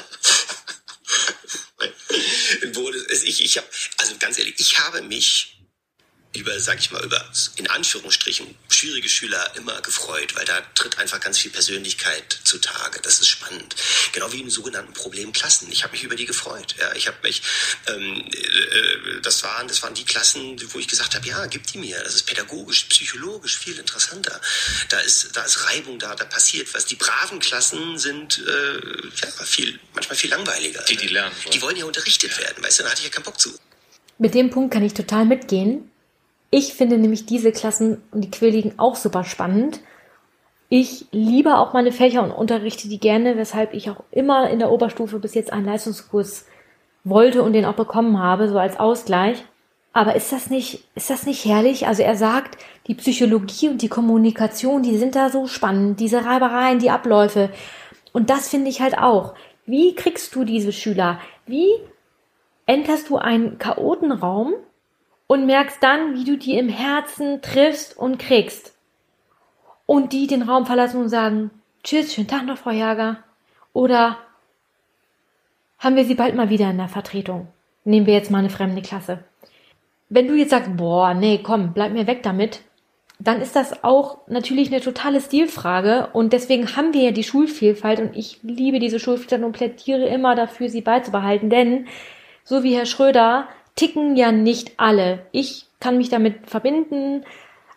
ich, 3.27 3.43
ich 3.43 3.57
habe, 3.57 3.67
also 3.97 4.15
ganz 4.17 4.38
ehrlich, 4.38 4.55
ich 4.57 4.79
habe 4.79 5.01
mich 5.01 5.57
über, 6.39 6.60
sag 6.60 6.79
ich 6.79 6.91
mal, 6.91 7.03
über 7.03 7.24
in 7.56 7.67
Anführungsstrichen 7.67 8.56
schwierige 8.70 9.10
Schüler 9.10 9.51
immer 9.56 9.82
gefreut, 9.82 10.36
weil 10.36 10.46
da 10.46 10.62
tritt 10.75 10.98
einfach 10.98 11.20
ganz 11.20 11.38
viel 11.38 11.51
Persönlichkeit 11.51 12.39
zutage. 12.44 13.00
Das 13.01 13.20
ist 13.20 13.27
spannend. 13.27 13.75
Genau 14.13 14.32
wie 14.32 14.41
in 14.41 14.50
sogenannten 14.50 14.94
Problemklassen. 14.94 15.72
Ich 15.72 15.84
habe 15.84 15.94
mich 15.94 16.03
über 16.03 16.15
die 16.15 16.25
gefreut. 16.25 16.75
Ja, 16.79 16.94
ich 16.94 17.08
habe 17.08 17.17
mich, 17.24 17.41
ähm, 17.88 18.24
äh, 18.32 19.22
das 19.22 19.44
waren, 19.44 19.67
das 19.67 19.82
waren 19.84 19.94
die 19.94 20.06
Klassen, 20.06 20.58
wo 20.74 20.79
ich 20.79 20.88
gesagt 20.88 21.15
habe, 21.15 21.27
ja, 21.27 21.46
gib 21.48 21.65
die 21.67 21.77
mir. 21.77 22.01
Das 22.03 22.15
ist 22.15 22.24
pädagogisch, 22.24 22.86
psychologisch 22.86 23.58
viel 23.58 23.77
interessanter. 23.77 24.39
Da 24.89 25.00
ist, 25.00 25.36
da 25.36 25.44
ist 25.44 25.65
Reibung 25.65 26.00
da, 26.00 26.15
da 26.15 26.25
passiert 26.25 26.74
was. 26.74 26.86
Die 26.86 26.96
braven 26.96 27.39
Klassen 27.39 27.98
sind 27.98 28.39
äh, 28.39 28.74
ja 29.22 29.46
viel, 29.46 29.79
manchmal 29.94 30.17
viel 30.17 30.29
langweiliger. 30.29 30.84
Die, 30.84 30.98
die 30.98 31.08
lernen 31.08 31.36
wollen. 31.44 31.51
Die 31.51 31.62
wollen 31.62 31.75
ja 31.77 31.86
unterrichtet 31.86 32.32
ja. 32.32 32.38
werden, 32.39 32.63
weißt 32.63 32.79
du, 32.79 32.84
da 32.84 32.89
hatte 32.89 33.00
ich 33.00 33.06
ja 33.06 33.12
keinen 33.12 33.24
Bock 33.24 33.39
zu. 33.39 33.58
Mit 34.20 34.34
dem 34.34 34.50
Punkt 34.50 34.74
kann 34.74 34.84
ich 34.84 34.94
total 34.94 35.25
mitgehen. 35.25 35.91
Ich 36.50 36.74
finde 36.74 36.98
nämlich 36.98 37.25
diese 37.25 37.51
Klassen 37.51 38.01
und 38.12 38.24
die 38.24 38.32
Quilligen 38.32 38.80
auch 38.80 38.96
super 38.96 39.24
spannend. 39.24 39.82
Ich 40.70 41.08
liebe 41.12 41.58
auch 41.58 41.74
meine 41.74 41.92
Fächer 41.92 42.24
und 42.24 42.32
unterrichte 42.32 42.89
die 42.89 43.00
gerne, 43.00 43.38
weshalb 43.38 43.74
ich 43.74 43.89
auch 43.89 44.04
immer 44.12 44.50
in 44.50 44.60
der 44.60 44.72
Oberstufe 44.72 45.20
bis 45.20 45.34
jetzt 45.34 45.51
einen 45.51 45.66
Leistungskurs 45.66 46.46
wollte 47.04 47.42
und 47.44 47.54
den 47.54 47.66
auch 47.66 47.75
bekommen 47.75 48.20
habe, 48.20 48.50
so 48.50 48.58
als 48.58 48.80
Ausgleich. 48.80 49.44
Aber 49.94 50.16
ist 50.16 50.32
das 50.32 50.50
nicht, 50.50 50.84
ist 50.96 51.10
das 51.10 51.25
nicht 51.25 51.46
herrlich? 51.46 51.88
Also 51.88 52.04
er 52.04 52.16
sagt, 52.16 52.58
die 52.88 52.96
Psychologie 52.96 53.70
und 53.70 53.82
die 53.82 53.88
Kommunikation, 53.88 54.84
die 54.84 54.98
sind 54.98 55.16
da 55.16 55.30
so 55.30 55.48
spannend, 55.48 56.00
diese 56.00 56.24
Reibereien, 56.24 56.80
die 56.80 56.92
Abläufe. 56.92 57.50
Und 58.13 58.30
das 58.30 58.50
finde 58.50 58.70
ich 58.70 58.82
halt 58.82 58.98
auch. 58.98 59.34
Wie 59.66 59.96
kriegst 59.96 60.36
du 60.36 60.44
diese 60.44 60.72
Schüler? 60.72 61.20
Wie 61.46 61.68
enterst 62.66 63.10
du 63.10 63.18
einen 63.18 63.58
Chaotenraum 63.58 64.54
und 65.27 65.46
merkst 65.46 65.81
dann, 65.84 66.15
wie 66.15 66.24
du 66.24 66.38
die 66.38 66.57
im 66.57 66.69
Herzen 66.69 67.41
triffst 67.41 67.98
und 67.98 68.17
kriegst. 68.17 68.74
Und 69.86 70.13
die 70.13 70.27
den 70.27 70.41
Raum 70.41 70.65
verlassen 70.65 71.01
und 71.01 71.10
sagen, 71.10 71.51
tschüss, 71.84 72.13
schönen 72.13 72.27
Tag 72.27 72.46
noch, 72.46 72.57
Frau 72.57 72.72
Jager. 72.72 73.17
Oder 73.74 74.17
haben 75.79 75.96
wir 75.96 76.05
sie 76.05 76.15
bald 76.15 76.36
mal 76.36 76.50
wieder 76.50 76.69
in 76.69 76.77
der 76.77 76.88
Vertretung? 76.88 77.48
Nehmen 77.84 78.05
wir 78.05 78.13
jetzt 78.13 78.31
mal 78.31 78.39
eine 78.39 78.50
fremde 78.50 78.81
Klasse. 78.81 79.24
Wenn 80.10 80.27
du 80.27 80.36
jetzt 80.36 80.51
sagst, 80.51 80.75
boah, 80.75 81.13
nee, 81.13 81.39
komm, 81.43 81.74
bleib 81.74 81.91
mir 81.91 82.07
weg 82.07 82.24
damit, 82.24 82.62
dann 83.19 83.41
ist 83.41 83.55
das 83.55 83.84
auch 83.84 84.19
natürlich 84.27 84.72
eine 84.72 84.81
totale 84.81 85.19
Stilfrage 85.19 86.10
und 86.13 86.34
deswegen 86.34 86.75
haben 86.75 86.93
wir 86.93 87.01
ja 87.01 87.12
die 87.12 87.24
Schulvielfalt 87.24 88.00
und 88.00 88.15
ich 88.15 88.39
liebe 88.43 88.79
diese 88.79 89.00
Schulvielfalt 89.00 89.43
und 89.43 89.53
plädiere 89.53 90.05
immer 90.05 90.36
dafür, 90.36 90.69
sie 90.69 90.81
beizubehalten, 90.81 91.50
denn 91.50 91.88
so 92.43 92.63
wie 92.63 92.75
Herr 92.75 92.86
Schröder 92.86 93.48
ticken 93.77 94.17
ja 94.17 94.34
nicht 94.34 94.74
alle. 94.75 95.19
Ich 95.31 95.67
kann 95.79 95.98
mich 95.98 96.10
damit 96.10 96.50
verbinden. 96.50 97.24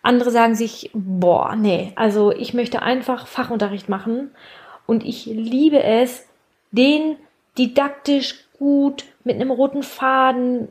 Andere 0.03 0.33
sagen 0.33 0.57
sich, 0.57 0.91
boah, 0.95 1.55
nee, 1.55 1.93
also 1.95 2.33
ich 2.33 2.55
möchte 2.55 2.83
einfach 2.83 3.29
Fachunterricht 3.29 3.89
machen 3.89 4.31
und 4.87 5.05
ich 5.05 5.27
liebe 5.27 5.83
es, 5.83 6.27
den 6.73 7.17
didaktisch 7.59 8.47
gut 8.59 9.05
mit 9.25 9.37
einem 9.37 9.51
roten 9.51 9.83
Faden, 9.83 10.69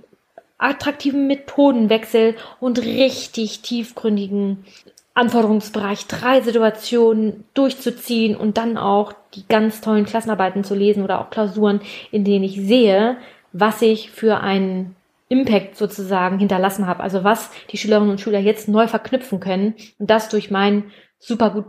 attraktiven 0.57 1.27
Methodenwechsel 1.27 2.35
und 2.59 2.79
richtig 2.79 3.61
tiefgründigen 3.61 4.65
Anforderungsbereich 5.13 6.07
drei 6.07 6.41
Situationen 6.41 7.43
durchzuziehen 7.53 8.35
und 8.35 8.57
dann 8.57 8.77
auch 8.77 9.13
die 9.35 9.47
ganz 9.47 9.81
tollen 9.81 10.05
Klassenarbeiten 10.05 10.63
zu 10.63 10.75
lesen 10.75 11.03
oder 11.03 11.21
auch 11.21 11.29
Klausuren, 11.29 11.81
in 12.11 12.23
denen 12.23 12.45
ich 12.45 12.55
sehe, 12.55 13.17
was 13.51 13.81
ich 13.81 14.11
für 14.11 14.39
einen 14.39 14.95
Impact 15.29 15.77
sozusagen 15.77 16.39
hinterlassen 16.39 16.87
habe. 16.87 17.01
Also 17.01 17.23
was 17.23 17.51
die 17.71 17.77
Schülerinnen 17.77 18.09
und 18.09 18.19
Schüler 18.19 18.39
jetzt 18.39 18.67
neu 18.67 18.87
verknüpfen 18.87 19.39
können 19.39 19.75
und 19.99 20.09
das 20.09 20.27
durch 20.29 20.51
meinen 20.51 20.91
super 21.19 21.51
gut 21.51 21.65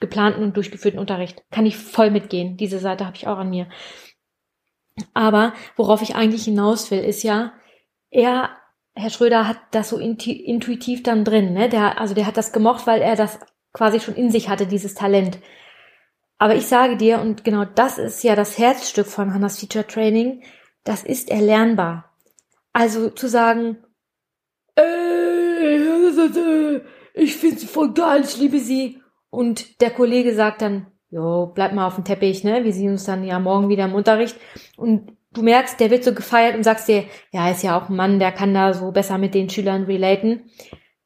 geplanten 0.00 0.42
und 0.42 0.56
durchgeführten 0.56 0.98
Unterricht. 0.98 1.44
Kann 1.50 1.66
ich 1.66 1.76
voll 1.76 2.10
mitgehen. 2.10 2.56
Diese 2.56 2.78
Seite 2.78 3.06
habe 3.06 3.16
ich 3.16 3.28
auch 3.28 3.38
an 3.38 3.50
mir. 3.50 3.68
Aber 5.14 5.52
worauf 5.76 6.02
ich 6.02 6.16
eigentlich 6.16 6.44
hinaus 6.44 6.90
will, 6.90 6.98
ist 6.98 7.22
ja, 7.22 7.52
er, 8.10 8.50
Herr 8.94 9.10
Schröder, 9.10 9.46
hat 9.46 9.58
das 9.70 9.90
so 9.90 9.98
intuitiv 9.98 11.02
dann 11.02 11.24
drin. 11.24 11.52
Ne? 11.52 11.68
Der, 11.68 12.00
also 12.00 12.14
der 12.14 12.26
hat 12.26 12.36
das 12.36 12.52
gemocht, 12.52 12.86
weil 12.86 13.00
er 13.00 13.16
das 13.16 13.38
quasi 13.72 14.00
schon 14.00 14.14
in 14.14 14.30
sich 14.30 14.48
hatte, 14.48 14.66
dieses 14.66 14.94
Talent. 14.94 15.38
Aber 16.38 16.56
ich 16.56 16.66
sage 16.66 16.96
dir, 16.96 17.20
und 17.20 17.44
genau 17.44 17.64
das 17.64 17.98
ist 17.98 18.24
ja 18.24 18.34
das 18.34 18.58
Herzstück 18.58 19.06
von 19.06 19.32
Hannas 19.32 19.60
Feature 19.60 19.86
Training, 19.86 20.42
das 20.82 21.04
ist 21.04 21.30
erlernbar. 21.30 22.11
Also 22.72 23.10
zu 23.10 23.28
sagen, 23.28 23.78
ey, 24.76 25.80
ich 27.14 27.36
finde 27.36 27.58
sie 27.58 27.66
voll 27.66 27.92
geil, 27.92 28.22
ich 28.24 28.38
liebe 28.38 28.58
sie. 28.58 29.02
Und 29.30 29.80
der 29.80 29.90
Kollege 29.90 30.34
sagt 30.34 30.62
dann, 30.62 30.86
jo, 31.10 31.52
bleib 31.54 31.72
mal 31.74 31.86
auf 31.86 31.96
dem 31.96 32.04
Teppich, 32.04 32.44
ne? 32.44 32.64
Wir 32.64 32.72
sehen 32.72 32.92
uns 32.92 33.04
dann 33.04 33.24
ja 33.24 33.38
morgen 33.38 33.68
wieder 33.68 33.84
im 33.84 33.94
Unterricht. 33.94 34.36
Und 34.76 35.16
du 35.32 35.42
merkst, 35.42 35.78
der 35.80 35.90
wird 35.90 36.04
so 36.04 36.14
gefeiert 36.14 36.56
und 36.56 36.64
sagst 36.64 36.88
dir, 36.88 37.04
ja, 37.32 37.50
ist 37.50 37.62
ja 37.62 37.78
auch 37.78 37.88
ein 37.88 37.96
Mann, 37.96 38.18
der 38.18 38.32
kann 38.32 38.54
da 38.54 38.72
so 38.74 38.92
besser 38.92 39.18
mit 39.18 39.34
den 39.34 39.50
Schülern 39.50 39.84
relaten. 39.84 40.50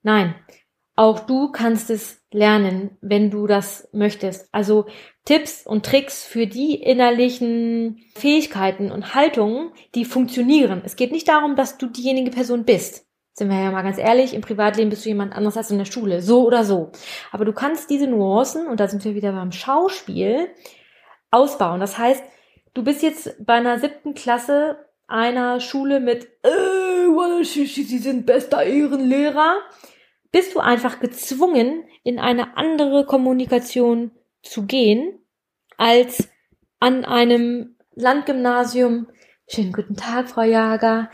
Nein. 0.02 0.34
auch 0.96 1.20
du 1.20 1.50
kannst 1.52 1.90
es 1.90 2.24
lernen, 2.32 2.96
wenn 3.00 3.30
du 3.30 3.46
das 3.46 3.88
möchtest. 3.92 4.48
Also 4.52 4.86
Tipps 5.26 5.66
und 5.66 5.84
Tricks 5.84 6.24
für 6.24 6.46
die 6.46 6.76
innerlichen 6.76 8.00
Fähigkeiten 8.14 8.90
und 8.90 9.14
Haltungen, 9.14 9.72
die 9.94 10.04
funktionieren. 10.04 10.82
Es 10.84 10.96
geht 10.96 11.12
nicht 11.12 11.28
darum, 11.28 11.56
dass 11.56 11.76
du 11.76 11.88
diejenige 11.88 12.30
Person 12.30 12.64
bist. 12.64 13.06
Sind 13.32 13.50
wir 13.50 13.60
ja 13.60 13.70
mal 13.70 13.82
ganz 13.82 13.98
ehrlich, 13.98 14.32
im 14.32 14.40
Privatleben 14.40 14.88
bist 14.88 15.04
du 15.04 15.10
jemand 15.10 15.34
anderes 15.34 15.56
als 15.56 15.70
in 15.70 15.78
der 15.78 15.84
Schule. 15.84 16.22
So 16.22 16.46
oder 16.46 16.64
so. 16.64 16.92
Aber 17.32 17.44
du 17.44 17.52
kannst 17.52 17.90
diese 17.90 18.06
Nuancen, 18.06 18.66
und 18.66 18.80
da 18.80 18.88
sind 18.88 19.04
wir 19.04 19.14
wieder 19.14 19.32
beim 19.32 19.52
Schauspiel, 19.52 20.48
ausbauen. 21.30 21.80
Das 21.80 21.98
heißt, 21.98 22.24
du 22.72 22.84
bist 22.84 23.02
jetzt 23.02 23.34
bei 23.44 23.54
einer 23.54 23.78
siebten 23.80 24.14
Klasse 24.14 24.78
einer 25.08 25.60
Schule 25.60 26.00
mit, 26.00 26.28
äh, 26.44 27.44
sie 27.44 27.98
sind 27.98 28.26
bester 28.26 28.62
Ehrenlehrer 28.62 29.56
bist 30.36 30.54
du 30.54 30.60
einfach 30.60 31.00
gezwungen, 31.00 31.84
in 32.02 32.18
eine 32.18 32.58
andere 32.58 33.06
Kommunikation 33.06 34.10
zu 34.50 34.66
gehen, 34.66 35.18
als 35.76 36.28
an 36.80 37.04
einem 37.04 37.76
Landgymnasium. 37.94 39.08
Schönen 39.48 39.72
guten 39.72 39.96
Tag, 39.96 40.28
Frau 40.28 40.42
Jager. 40.42 41.10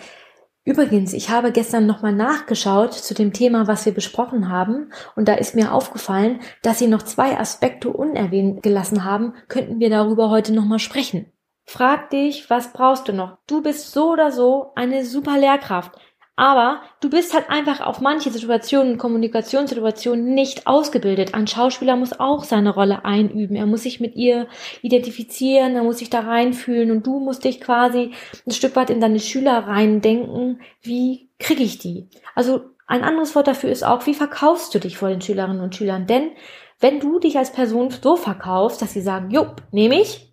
Übrigens, 0.64 1.12
ich 1.12 1.28
habe 1.30 1.50
gestern 1.50 1.86
nochmal 1.86 2.12
nachgeschaut 2.12 2.94
zu 2.94 3.14
dem 3.14 3.32
Thema, 3.32 3.66
was 3.66 3.84
wir 3.84 3.92
besprochen 3.92 4.48
haben, 4.48 4.92
und 5.16 5.26
da 5.26 5.34
ist 5.34 5.56
mir 5.56 5.72
aufgefallen, 5.72 6.40
dass 6.62 6.78
Sie 6.78 6.86
noch 6.86 7.02
zwei 7.02 7.36
Aspekte 7.36 7.90
unerwähnt 7.90 8.62
gelassen 8.62 9.04
haben. 9.04 9.34
Könnten 9.48 9.80
wir 9.80 9.90
darüber 9.90 10.30
heute 10.30 10.52
nochmal 10.54 10.78
sprechen? 10.78 11.32
Frag 11.64 12.10
dich, 12.10 12.48
was 12.48 12.72
brauchst 12.72 13.08
du 13.08 13.12
noch? 13.12 13.38
Du 13.48 13.62
bist 13.62 13.90
so 13.90 14.12
oder 14.12 14.30
so 14.30 14.72
eine 14.76 15.04
super 15.04 15.36
Lehrkraft. 15.36 15.92
Aber 16.34 16.80
du 17.00 17.10
bist 17.10 17.34
halt 17.34 17.50
einfach 17.50 17.82
auf 17.82 18.00
manche 18.00 18.30
Situationen, 18.30 18.96
Kommunikationssituationen 18.96 20.34
nicht 20.34 20.66
ausgebildet. 20.66 21.34
Ein 21.34 21.46
Schauspieler 21.46 21.94
muss 21.96 22.18
auch 22.18 22.44
seine 22.44 22.70
Rolle 22.70 23.04
einüben. 23.04 23.54
Er 23.54 23.66
muss 23.66 23.82
sich 23.82 24.00
mit 24.00 24.16
ihr 24.16 24.48
identifizieren, 24.80 25.76
er 25.76 25.82
muss 25.82 25.98
sich 25.98 26.08
da 26.08 26.20
reinfühlen 26.20 26.90
und 26.90 27.06
du 27.06 27.20
musst 27.20 27.44
dich 27.44 27.60
quasi 27.60 28.12
ein 28.46 28.52
Stück 28.52 28.76
weit 28.76 28.88
in 28.88 29.00
deine 29.00 29.20
Schüler 29.20 29.58
reindenken. 29.66 30.62
Wie 30.80 31.28
kriege 31.38 31.62
ich 31.62 31.78
die? 31.78 32.08
Also 32.34 32.62
ein 32.86 33.04
anderes 33.04 33.34
Wort 33.34 33.46
dafür 33.46 33.70
ist 33.70 33.84
auch, 33.84 34.06
wie 34.06 34.14
verkaufst 34.14 34.74
du 34.74 34.78
dich 34.78 34.96
vor 34.96 35.10
den 35.10 35.20
Schülerinnen 35.20 35.62
und 35.62 35.76
Schülern? 35.76 36.06
Denn 36.06 36.30
wenn 36.80 36.98
du 36.98 37.18
dich 37.18 37.36
als 37.36 37.52
Person 37.52 37.90
so 37.90 38.16
verkaufst, 38.16 38.80
dass 38.80 38.94
sie 38.94 39.02
sagen, 39.02 39.30
jupp, 39.30 39.62
nehme 39.70 40.00
ich, 40.00 40.32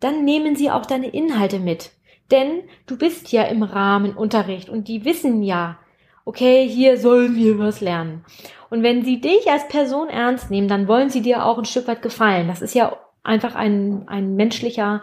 dann 0.00 0.24
nehmen 0.24 0.56
sie 0.56 0.70
auch 0.70 0.86
deine 0.86 1.08
Inhalte 1.08 1.58
mit. 1.58 1.90
Denn 2.30 2.64
du 2.86 2.98
bist 2.98 3.32
ja 3.32 3.44
im 3.44 3.62
Rahmen 3.62 4.16
Unterricht 4.16 4.68
und 4.68 4.88
die 4.88 5.04
wissen 5.04 5.42
ja, 5.42 5.78
okay, 6.24 6.68
hier 6.68 6.98
sollen 6.98 7.36
wir 7.36 7.58
was 7.58 7.80
lernen. 7.80 8.24
Und 8.68 8.82
wenn 8.82 9.04
sie 9.04 9.20
dich 9.20 9.48
als 9.48 9.68
Person 9.68 10.08
ernst 10.08 10.50
nehmen, 10.50 10.68
dann 10.68 10.88
wollen 10.88 11.08
sie 11.08 11.22
dir 11.22 11.44
auch 11.44 11.58
ein 11.58 11.64
Stück 11.64 11.86
weit 11.86 12.02
gefallen. 12.02 12.48
Das 12.48 12.62
ist 12.62 12.74
ja 12.74 12.98
einfach 13.22 13.54
ein, 13.54 14.08
ein 14.08 14.34
menschlicher 14.34 15.02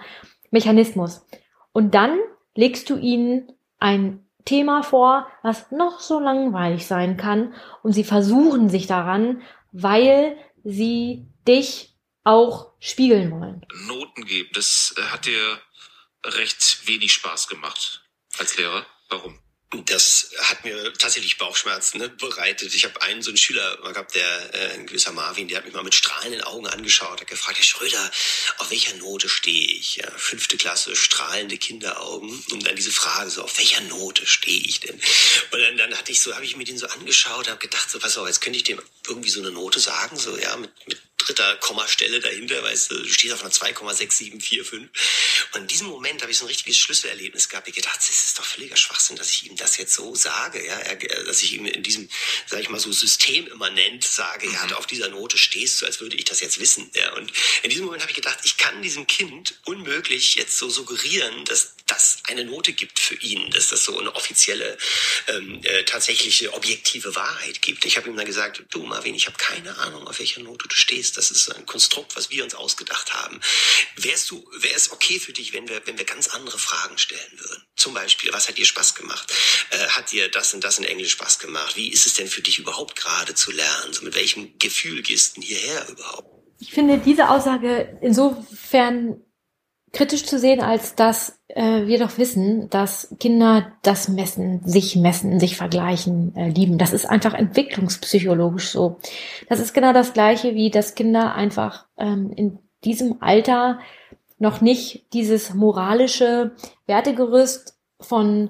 Mechanismus. 0.51 1.25
Und 1.72 1.96
dann 1.96 2.20
legst 2.56 2.89
du 2.89 2.98
ihnen 2.98 3.51
ein 3.80 4.25
Thema 4.46 4.84
vor, 4.84 5.27
was 5.42 5.72
noch 5.72 6.01
so 6.01 6.20
langweilig 6.20 6.86
sein 6.86 7.15
kann 7.15 7.53
und 7.82 7.94
sie 7.94 8.03
versuchen 8.03 8.70
sich 8.70 8.88
daran, 8.88 9.42
weil 9.72 10.38
sie 10.63 11.25
dich 11.48 11.96
auch 12.24 12.72
spiegeln 12.80 13.32
wollen. 13.32 13.65
Noten 13.88 14.25
geben, 14.25 14.50
das 14.53 14.94
hat 15.12 15.25
dir 15.25 15.60
recht 16.24 16.88
wenig 16.88 17.13
Spaß 17.13 17.48
gemacht 17.48 18.01
als 18.38 18.58
Lehrer. 18.58 18.86
Warum? 19.10 19.39
Das 19.86 20.30
hat 20.38 20.63
mir 20.63 20.94
tatsächlich 20.94 21.39
Bauchschmerzen 21.39 21.98
ne, 21.98 22.08
bereitet. 22.08 22.75
Ich 22.75 22.86
habe 22.86 23.01
einen 23.01 23.24
so 23.24 23.32
einen 23.32 23.38
Schüler 23.38 23.77
gehabt, 23.77 24.13
der 24.13 24.53
äh, 24.53 24.74
ein 24.74 24.86
gewisser 24.86 25.12
Marvin, 25.13 25.48
der 25.48 25.58
hat 25.58 25.65
mich 25.65 25.74
mal 25.74 25.84
mit 25.84 25.96
strahlenden 25.96 26.44
Augen 26.44 26.68
angeschaut, 26.68 27.22
hat 27.22 27.27
gefragt, 27.27 27.58
Herr 27.58 27.63
Schröder, 27.65 28.12
auf 28.60 28.70
welcher 28.70 28.94
Note 28.98 29.30
stehe 29.30 29.74
ich? 29.74 29.96
Ja, 29.96 30.12
fünfte 30.12 30.58
Klasse, 30.58 30.96
strahlende 30.96 31.58
Kinderaugen. 31.58 32.30
Und 32.51 32.68
dann 32.68 32.75
diese 32.75 32.92
Frage 32.92 33.32
so, 33.32 33.42
auf 33.42 33.58
welcher 33.58 33.82
Note 33.82 34.27
stehe 34.27 34.62
ich 34.62 34.80
denn? 34.80 35.01
Und 35.51 35.60
dann, 35.60 35.77
dann 35.77 35.98
hatte 35.98 36.12
ich 36.12 36.22
so, 36.22 36.36
habe 36.36 36.46
ich 36.46 36.56
mir 36.56 36.65
den 36.65 36.77
so 36.77 36.86
angeschaut, 36.88 37.50
habe 37.50 37.58
gedacht, 37.58 37.89
so, 37.89 37.98
pass 37.98 38.18
auf, 38.18 38.27
jetzt 38.27 38.42
könnte 38.42 38.58
ich 38.58 38.63
dem 38.63 38.80
irgendwie 39.08 39.30
so 39.30 39.39
eine 39.39 39.50
Note 39.50 39.80
sagen, 39.80 40.18
so 40.18 40.38
ja, 40.38 40.56
mit, 40.56 40.71
mit 40.88 41.02
dritter 41.25 41.55
Kommastelle 41.57 42.19
dahinter, 42.19 42.62
weißt 42.63 42.91
du, 42.91 42.99
du 42.99 43.09
stehst 43.09 43.33
auf 43.33 43.41
einer 43.41 43.51
2,6745. 43.51 44.73
Und 45.53 45.62
in 45.62 45.67
diesem 45.67 45.88
Moment 45.88 46.21
habe 46.21 46.31
ich 46.31 46.38
so 46.38 46.45
ein 46.45 46.47
richtiges 46.47 46.77
Schlüsselerlebnis 46.77 47.49
gehabt. 47.49 47.67
Ich 47.67 47.75
gedacht, 47.75 47.97
das 47.97 48.09
ist 48.09 48.38
doch 48.38 48.45
völliger 48.45 48.75
Schwachsinn, 48.75 49.15
dass 49.15 49.31
ich 49.31 49.45
ihm 49.45 49.55
das 49.55 49.77
jetzt 49.77 49.93
so 49.93 50.15
sage, 50.15 50.65
ja, 50.65 50.77
dass 51.25 51.41
ich 51.43 51.53
ihm 51.53 51.65
in 51.65 51.83
diesem, 51.83 52.09
sag 52.47 52.59
ich 52.59 52.69
mal 52.69 52.79
so 52.79 52.91
systemimmanent 52.91 54.03
sage, 54.03 54.49
ja, 54.51 54.65
mhm. 54.65 54.73
auf 54.73 54.88
dieser 54.88 55.09
Note 55.09 55.38
stehst 55.38 55.81
du, 55.81 55.86
als 55.86 55.99
würde 55.99 56.15
ich 56.15 56.25
das 56.25 56.39
jetzt 56.39 56.59
wissen, 56.59 56.89
ja. 56.95 57.13
Und 57.13 57.31
in 57.63 57.69
diesem 57.69 57.86
Moment 57.86 58.01
habe 58.01 58.12
ich 58.12 58.15
gedacht, 58.15 58.39
ich 58.43 58.57
kann 58.57 58.81
diesem 58.81 59.07
Kind 59.07 59.59
unmöglich 59.65 60.36
jetzt 60.36 60.57
so 60.57 60.69
suggerieren, 60.69 61.45
dass 61.45 61.75
das 61.88 62.24
eine 62.30 62.46
Note 62.46 62.74
gibt 62.74 63.00
für 63.00 63.15
ihn, 63.15 63.50
dass 63.52 63.69
das 63.69 63.84
so 63.84 64.00
eine 64.00 64.15
offizielle, 64.15 64.78
ähm, 65.28 65.62
äh, 65.63 65.84
tatsächliche, 65.84 66.54
objektive 66.54 67.15
Wahrheit 67.15 67.62
gibt. 67.62 67.86
Ich 67.86 67.98
habe 67.98 68.10
ihm 68.10 68.15
dann 68.15 68.26
gesagt, 68.26 68.63
du 68.69 68.84
Marvin, 68.84 69.15
ich 69.15 69.28
habe 69.28 69.38
keine 69.38 69.78
Ahnung, 69.78 70.08
auf 70.08 70.19
welcher 70.19 70.41
Note 70.41 70.67
du 70.67 70.76
stehst. 70.76 71.17
Das 71.17 71.32
ist 71.32 71.50
ein 71.50 71.65
Konstrukt, 71.65 72.15
was 72.15 72.30
wir 72.30 72.43
uns 72.43 72.56
ausgedacht 72.56 73.13
haben. 73.13 73.41
Wärst 73.98 74.32
du, 74.32 74.50
wäre 74.58 74.76
es 74.76 74.91
okay 74.91 75.19
für 75.19 75.34
dich, 75.34 75.54
wenn 75.54 75.67
wir, 75.67 75.86
wenn 75.86 75.98
wir 75.98 76.06
ganz 76.06 76.30
andere 76.30 76.58
Fragen 76.58 76.98
stellen 76.98 77.39
würden? 77.39 77.63
Zum 77.76 77.93
Beispiel, 77.93 78.32
was 78.32 78.48
hat 78.48 78.58
dir 78.58 78.65
Spaß 78.65 78.96
gemacht? 78.96 79.34
Äh, 79.72 79.88
hat 79.89 80.12
dir 80.12 80.30
das 80.30 80.54
und 80.54 80.63
das 80.63 80.80
in 80.80 80.86
Englisch 80.86 81.12
Spaß 81.12 81.39
gemacht? 81.39 81.76
Wie 81.76 81.91
ist 81.91 82.06
es 82.06 82.13
denn 82.13 82.28
für 82.28 82.41
dich 82.41 82.60
überhaupt 82.60 82.96
gerade 82.96 83.36
zu 83.36 83.52
lernen? 83.52 83.93
So 83.93 84.04
mit 84.04 84.15
welchem 84.15 84.58
Gefühl 84.58 85.02
gehst 85.02 85.38
du 85.38 85.41
hierher 85.41 85.88
überhaupt? 85.89 86.34
Ich 86.60 86.72
finde 86.72 86.98
diese 86.98 87.30
Aussage 87.30 88.00
insofern 88.02 89.22
kritisch 89.93 90.25
zu 90.25 90.39
sehen, 90.39 90.60
als 90.60 90.95
dass 90.95 91.39
äh, 91.47 91.86
wir 91.86 91.99
doch 91.99 92.17
wissen, 92.17 92.69
dass 92.69 93.15
Kinder 93.19 93.71
das 93.84 94.10
messen, 94.10 94.62
sich 94.65 94.95
messen, 94.95 95.39
sich 95.39 95.56
vergleichen, 95.56 96.36
äh, 96.36 96.49
lieben. 96.49 96.79
Das 96.79 96.93
ist 96.93 97.06
einfach 97.06 97.36
entwicklungspsychologisch 97.36 98.69
so. 98.69 98.97
Das 99.47 99.60
ist 99.60 99.73
genau 99.73 99.93
das 99.93 100.13
Gleiche, 100.13 100.56
wie 100.56 100.71
dass 100.71 100.95
Kinder 100.95 101.36
einfach 101.36 101.86
ähm, 101.97 102.34
in 102.36 102.58
diesem 102.84 103.21
Alter 103.21 103.79
noch 104.39 104.62
nicht 104.62 105.13
dieses 105.13 105.53
moralische 105.53 106.51
Wertegerüst 106.88 107.77
von 107.99 108.49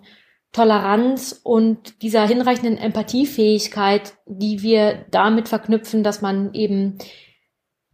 Toleranz 0.54 1.40
und 1.44 2.02
dieser 2.04 2.26
hinreichenden 2.26 2.78
Empathiefähigkeit, 2.78 4.14
die 4.28 4.62
wir 4.62 5.06
damit 5.12 5.50
verknüpfen, 5.50 6.04
dass 6.04 6.22
man 6.22 6.54
eben 6.54 7.00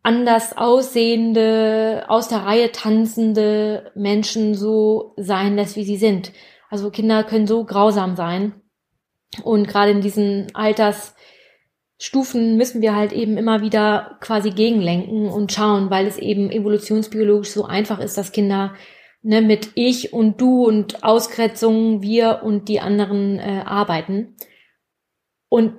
anders 0.04 0.58
aussehende, 0.58 2.06
aus 2.08 2.28
der 2.28 2.40
Reihe 2.40 2.72
tanzende 2.72 3.92
Menschen 3.96 4.56
so 4.56 5.14
sein 5.18 5.56
lässt, 5.56 5.76
wie 5.76 5.84
sie 5.84 5.98
sind. 5.98 6.32
Also 6.70 6.90
Kinder 6.90 7.24
können 7.24 7.48
so 7.48 7.66
grausam 7.66 8.16
sein. 8.16 8.54
Und 9.44 9.68
gerade 9.68 9.92
in 9.92 10.02
diesen 10.02 10.54
Altersstufen 10.56 12.58
müssen 12.58 12.82
wir 12.82 12.96
halt 12.96 13.12
eben 13.12 13.38
immer 13.38 13.62
wieder 13.62 14.18
quasi 14.22 14.52
gegenlenken 14.52 15.30
und 15.30 15.52
schauen, 15.52 15.90
weil 15.90 16.08
es 16.08 16.18
eben 16.18 16.52
evolutionsbiologisch 16.52 17.52
so 17.52 17.66
einfach 17.66 18.00
ist, 18.00 18.18
dass 18.18 18.32
Kinder 18.32 18.74
ne, 19.22 19.42
mit 19.42 19.72
ich 19.76 20.14
und 20.14 20.42
du 20.42 20.66
und 20.66 21.04
Ausgrenzung, 21.04 22.02
wir 22.02 22.42
und 22.44 22.70
die 22.70 22.80
anderen 22.80 23.40
äh, 23.40 23.64
arbeiten. 23.66 24.36
Und 25.50 25.74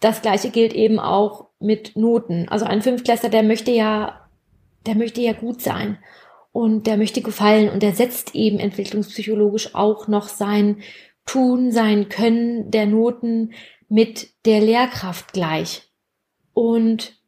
das 0.00 0.22
gleiche 0.22 0.50
gilt 0.50 0.72
eben 0.72 0.98
auch 0.98 1.45
mit 1.66 1.96
Noten. 1.96 2.48
Also 2.48 2.64
ein 2.64 2.80
Fünftklässler, 2.80 3.28
der 3.28 3.42
möchte 3.42 3.72
ja, 3.72 4.28
der 4.86 4.94
möchte 4.94 5.20
ja 5.20 5.32
gut 5.32 5.60
sein 5.60 5.98
und 6.52 6.86
der 6.86 6.96
möchte 6.96 7.20
gefallen 7.20 7.68
und 7.68 7.82
der 7.82 7.92
setzt 7.92 8.34
eben 8.34 8.58
entwicklungspsychologisch 8.58 9.74
auch 9.74 10.08
noch 10.08 10.28
sein 10.28 10.80
Tun, 11.26 11.72
sein 11.72 12.08
Können 12.08 12.70
der 12.70 12.86
Noten 12.86 13.52
mit 13.88 14.30
der 14.46 14.60
Lehrkraft 14.60 15.32
gleich. 15.32 15.90
Und 16.54 17.20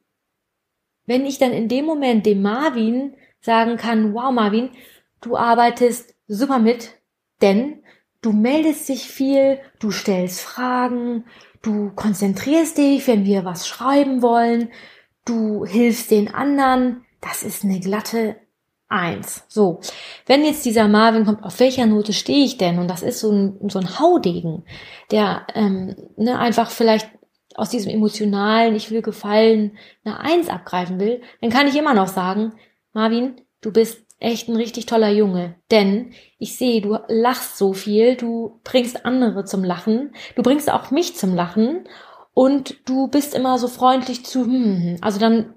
wenn 1.04 1.26
ich 1.26 1.38
dann 1.38 1.52
in 1.52 1.68
dem 1.68 1.84
Moment 1.84 2.24
dem 2.24 2.42
Marvin 2.42 3.14
sagen 3.40 3.76
kann, 3.76 4.14
wow 4.14 4.30
Marvin, 4.32 4.70
du 5.20 5.36
arbeitest 5.36 6.14
super 6.26 6.58
mit, 6.58 6.94
denn 7.42 7.82
du 8.22 8.32
meldest 8.32 8.88
dich 8.88 9.02
viel, 9.02 9.58
du 9.80 9.90
stellst 9.90 10.40
Fragen, 10.40 11.24
Du 11.62 11.90
konzentrierst 11.94 12.78
dich, 12.78 13.06
wenn 13.06 13.24
wir 13.24 13.44
was 13.44 13.66
schreiben 13.66 14.22
wollen. 14.22 14.70
Du 15.24 15.64
hilfst 15.64 16.10
den 16.10 16.32
anderen. 16.32 17.04
Das 17.20 17.42
ist 17.42 17.64
eine 17.64 17.80
glatte 17.80 18.36
Eins. 18.90 19.44
So, 19.48 19.80
wenn 20.24 20.44
jetzt 20.44 20.64
dieser 20.64 20.88
Marvin 20.88 21.26
kommt, 21.26 21.44
auf 21.44 21.60
welcher 21.60 21.84
Note 21.84 22.14
stehe 22.14 22.44
ich 22.44 22.56
denn? 22.56 22.78
Und 22.78 22.88
das 22.88 23.02
ist 23.02 23.20
so 23.20 23.30
ein, 23.30 23.68
so 23.68 23.78
ein 23.78 23.98
Haudegen, 23.98 24.64
der 25.10 25.46
ähm, 25.54 25.94
ne, 26.16 26.38
einfach 26.38 26.70
vielleicht 26.70 27.10
aus 27.54 27.68
diesem 27.68 27.92
emotionalen, 27.92 28.74
ich 28.76 28.90
will 28.90 29.02
gefallen, 29.02 29.76
eine 30.04 30.20
Eins 30.20 30.48
abgreifen 30.48 30.98
will, 31.00 31.20
dann 31.42 31.50
kann 31.50 31.66
ich 31.66 31.76
immer 31.76 31.92
noch 31.92 32.08
sagen, 32.08 32.54
Marvin, 32.94 33.42
du 33.60 33.72
bist 33.72 34.07
echt 34.20 34.48
ein 34.48 34.56
richtig 34.56 34.86
toller 34.86 35.10
Junge. 35.10 35.54
Denn 35.70 36.12
ich 36.38 36.56
sehe, 36.56 36.80
du 36.80 36.98
lachst 37.08 37.56
so 37.56 37.72
viel, 37.72 38.16
du 38.16 38.60
bringst 38.64 39.04
andere 39.04 39.44
zum 39.44 39.64
Lachen, 39.64 40.12
du 40.34 40.42
bringst 40.42 40.70
auch 40.70 40.90
mich 40.90 41.16
zum 41.16 41.34
Lachen 41.34 41.84
und 42.34 42.88
du 42.88 43.08
bist 43.08 43.34
immer 43.34 43.58
so 43.58 43.68
freundlich 43.68 44.24
zu, 44.24 44.44
hm, 44.44 44.52
hm, 44.52 44.82
hm. 44.82 44.96
also 45.00 45.18
dann, 45.18 45.54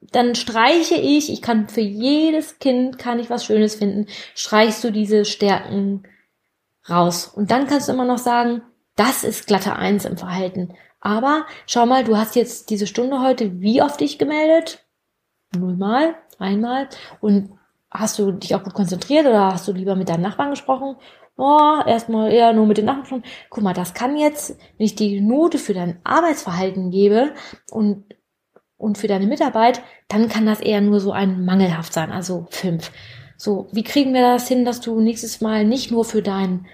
dann 0.00 0.34
streiche 0.34 0.96
ich, 0.96 1.32
ich 1.32 1.42
kann 1.42 1.68
für 1.68 1.80
jedes 1.80 2.58
Kind, 2.58 2.98
kann 2.98 3.18
ich 3.18 3.30
was 3.30 3.44
Schönes 3.44 3.76
finden, 3.76 4.06
streichst 4.34 4.82
du 4.84 4.90
diese 4.90 5.24
Stärken 5.24 6.04
raus. 6.88 7.28
Und 7.28 7.50
dann 7.50 7.66
kannst 7.66 7.88
du 7.88 7.92
immer 7.92 8.04
noch 8.04 8.18
sagen, 8.18 8.62
das 8.96 9.24
ist 9.24 9.46
glatte 9.46 9.76
Eins 9.76 10.04
im 10.04 10.16
Verhalten. 10.16 10.74
Aber 11.00 11.46
schau 11.66 11.86
mal, 11.86 12.04
du 12.04 12.16
hast 12.16 12.36
jetzt 12.36 12.70
diese 12.70 12.86
Stunde 12.86 13.20
heute 13.20 13.60
wie 13.60 13.82
oft 13.82 14.00
dich 14.00 14.18
gemeldet? 14.18 14.84
Nullmal, 15.56 16.14
einmal. 16.38 16.88
Und 17.20 17.58
hast 17.92 18.18
du 18.18 18.32
dich 18.32 18.54
auch 18.54 18.62
gut 18.62 18.74
konzentriert 18.74 19.26
oder 19.26 19.52
hast 19.52 19.68
du 19.68 19.72
lieber 19.72 19.96
mit 19.96 20.08
deinen 20.08 20.22
Nachbarn 20.22 20.50
gesprochen? 20.50 20.96
oh, 21.36 21.80
erstmal 21.86 22.32
eher 22.32 22.52
nur 22.52 22.66
mit 22.66 22.78
den 22.78 22.86
Nachbarn. 22.86 23.24
Guck 23.50 23.64
mal, 23.64 23.74
das 23.74 23.94
kann 23.94 24.16
jetzt, 24.16 24.58
wenn 24.76 24.86
ich 24.86 24.94
die 24.94 25.20
Note 25.20 25.58
für 25.58 25.74
dein 25.74 25.98
Arbeitsverhalten 26.04 26.90
gebe 26.90 27.32
und, 27.70 28.04
und 28.76 28.98
für 28.98 29.08
deine 29.08 29.26
Mitarbeit, 29.26 29.82
dann 30.08 30.28
kann 30.28 30.46
das 30.46 30.60
eher 30.60 30.80
nur 30.80 31.00
so 31.00 31.12
ein 31.12 31.44
mangelhaft 31.44 31.92
sein, 31.92 32.10
also 32.12 32.46
fünf. 32.50 32.92
So, 33.36 33.68
wie 33.72 33.82
kriegen 33.82 34.14
wir 34.14 34.20
das 34.20 34.46
hin, 34.46 34.64
dass 34.64 34.80
du 34.80 35.00
nächstes 35.00 35.40
Mal 35.40 35.64
nicht 35.64 35.90
nur 35.90 36.04
für 36.04 36.22
dein, 36.22 36.66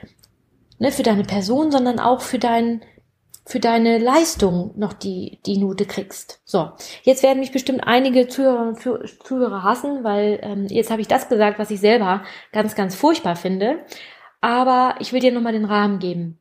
ne, 0.78 0.92
für 0.92 1.02
deine 1.02 1.24
Person, 1.24 1.70
sondern 1.70 1.98
auch 1.98 2.20
für 2.20 2.38
dein, 2.38 2.82
für 3.48 3.60
deine 3.60 3.96
Leistung 3.96 4.72
noch 4.76 4.92
die, 4.92 5.38
die 5.46 5.56
Note 5.56 5.86
kriegst. 5.86 6.42
So, 6.44 6.72
jetzt 7.02 7.22
werden 7.22 7.40
mich 7.40 7.50
bestimmt 7.50 7.80
einige 7.82 8.28
Zuhörer, 8.28 8.74
Zuhörer 9.24 9.62
hassen, 9.62 10.04
weil 10.04 10.38
ähm, 10.42 10.66
jetzt 10.68 10.90
habe 10.90 11.00
ich 11.00 11.08
das 11.08 11.30
gesagt, 11.30 11.58
was 11.58 11.70
ich 11.70 11.80
selber 11.80 12.24
ganz, 12.52 12.74
ganz 12.74 12.94
furchtbar 12.94 13.36
finde. 13.36 13.78
Aber 14.42 14.96
ich 15.00 15.14
will 15.14 15.20
dir 15.20 15.32
nochmal 15.32 15.54
den 15.54 15.64
Rahmen 15.64 15.98
geben. 15.98 16.38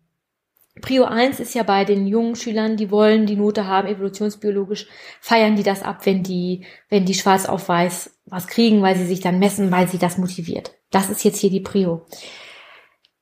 Prio 0.81 1.05
1 1.05 1.39
ist 1.39 1.55
ja 1.55 1.63
bei 1.63 1.85
den 1.85 2.07
jungen 2.07 2.35
Schülern, 2.35 2.75
die 2.75 2.91
wollen 2.91 3.25
die 3.25 3.37
Note 3.37 3.65
haben, 3.65 3.87
evolutionsbiologisch, 3.87 4.87
feiern 5.21 5.55
die 5.55 5.63
das 5.63 5.83
ab, 5.83 6.05
wenn 6.05 6.23
die, 6.23 6.65
wenn 6.89 7.05
die 7.05 7.13
schwarz 7.13 7.47
auf 7.47 7.69
weiß 7.69 8.19
was 8.25 8.47
kriegen, 8.47 8.81
weil 8.81 8.97
sie 8.97 9.05
sich 9.05 9.21
dann 9.21 9.39
messen, 9.39 9.71
weil 9.71 9.87
sie 9.87 9.97
das 9.97 10.17
motiviert. 10.17 10.73
Das 10.91 11.09
ist 11.09 11.23
jetzt 11.23 11.39
hier 11.39 11.51
die 11.51 11.61
Prio. 11.61 12.05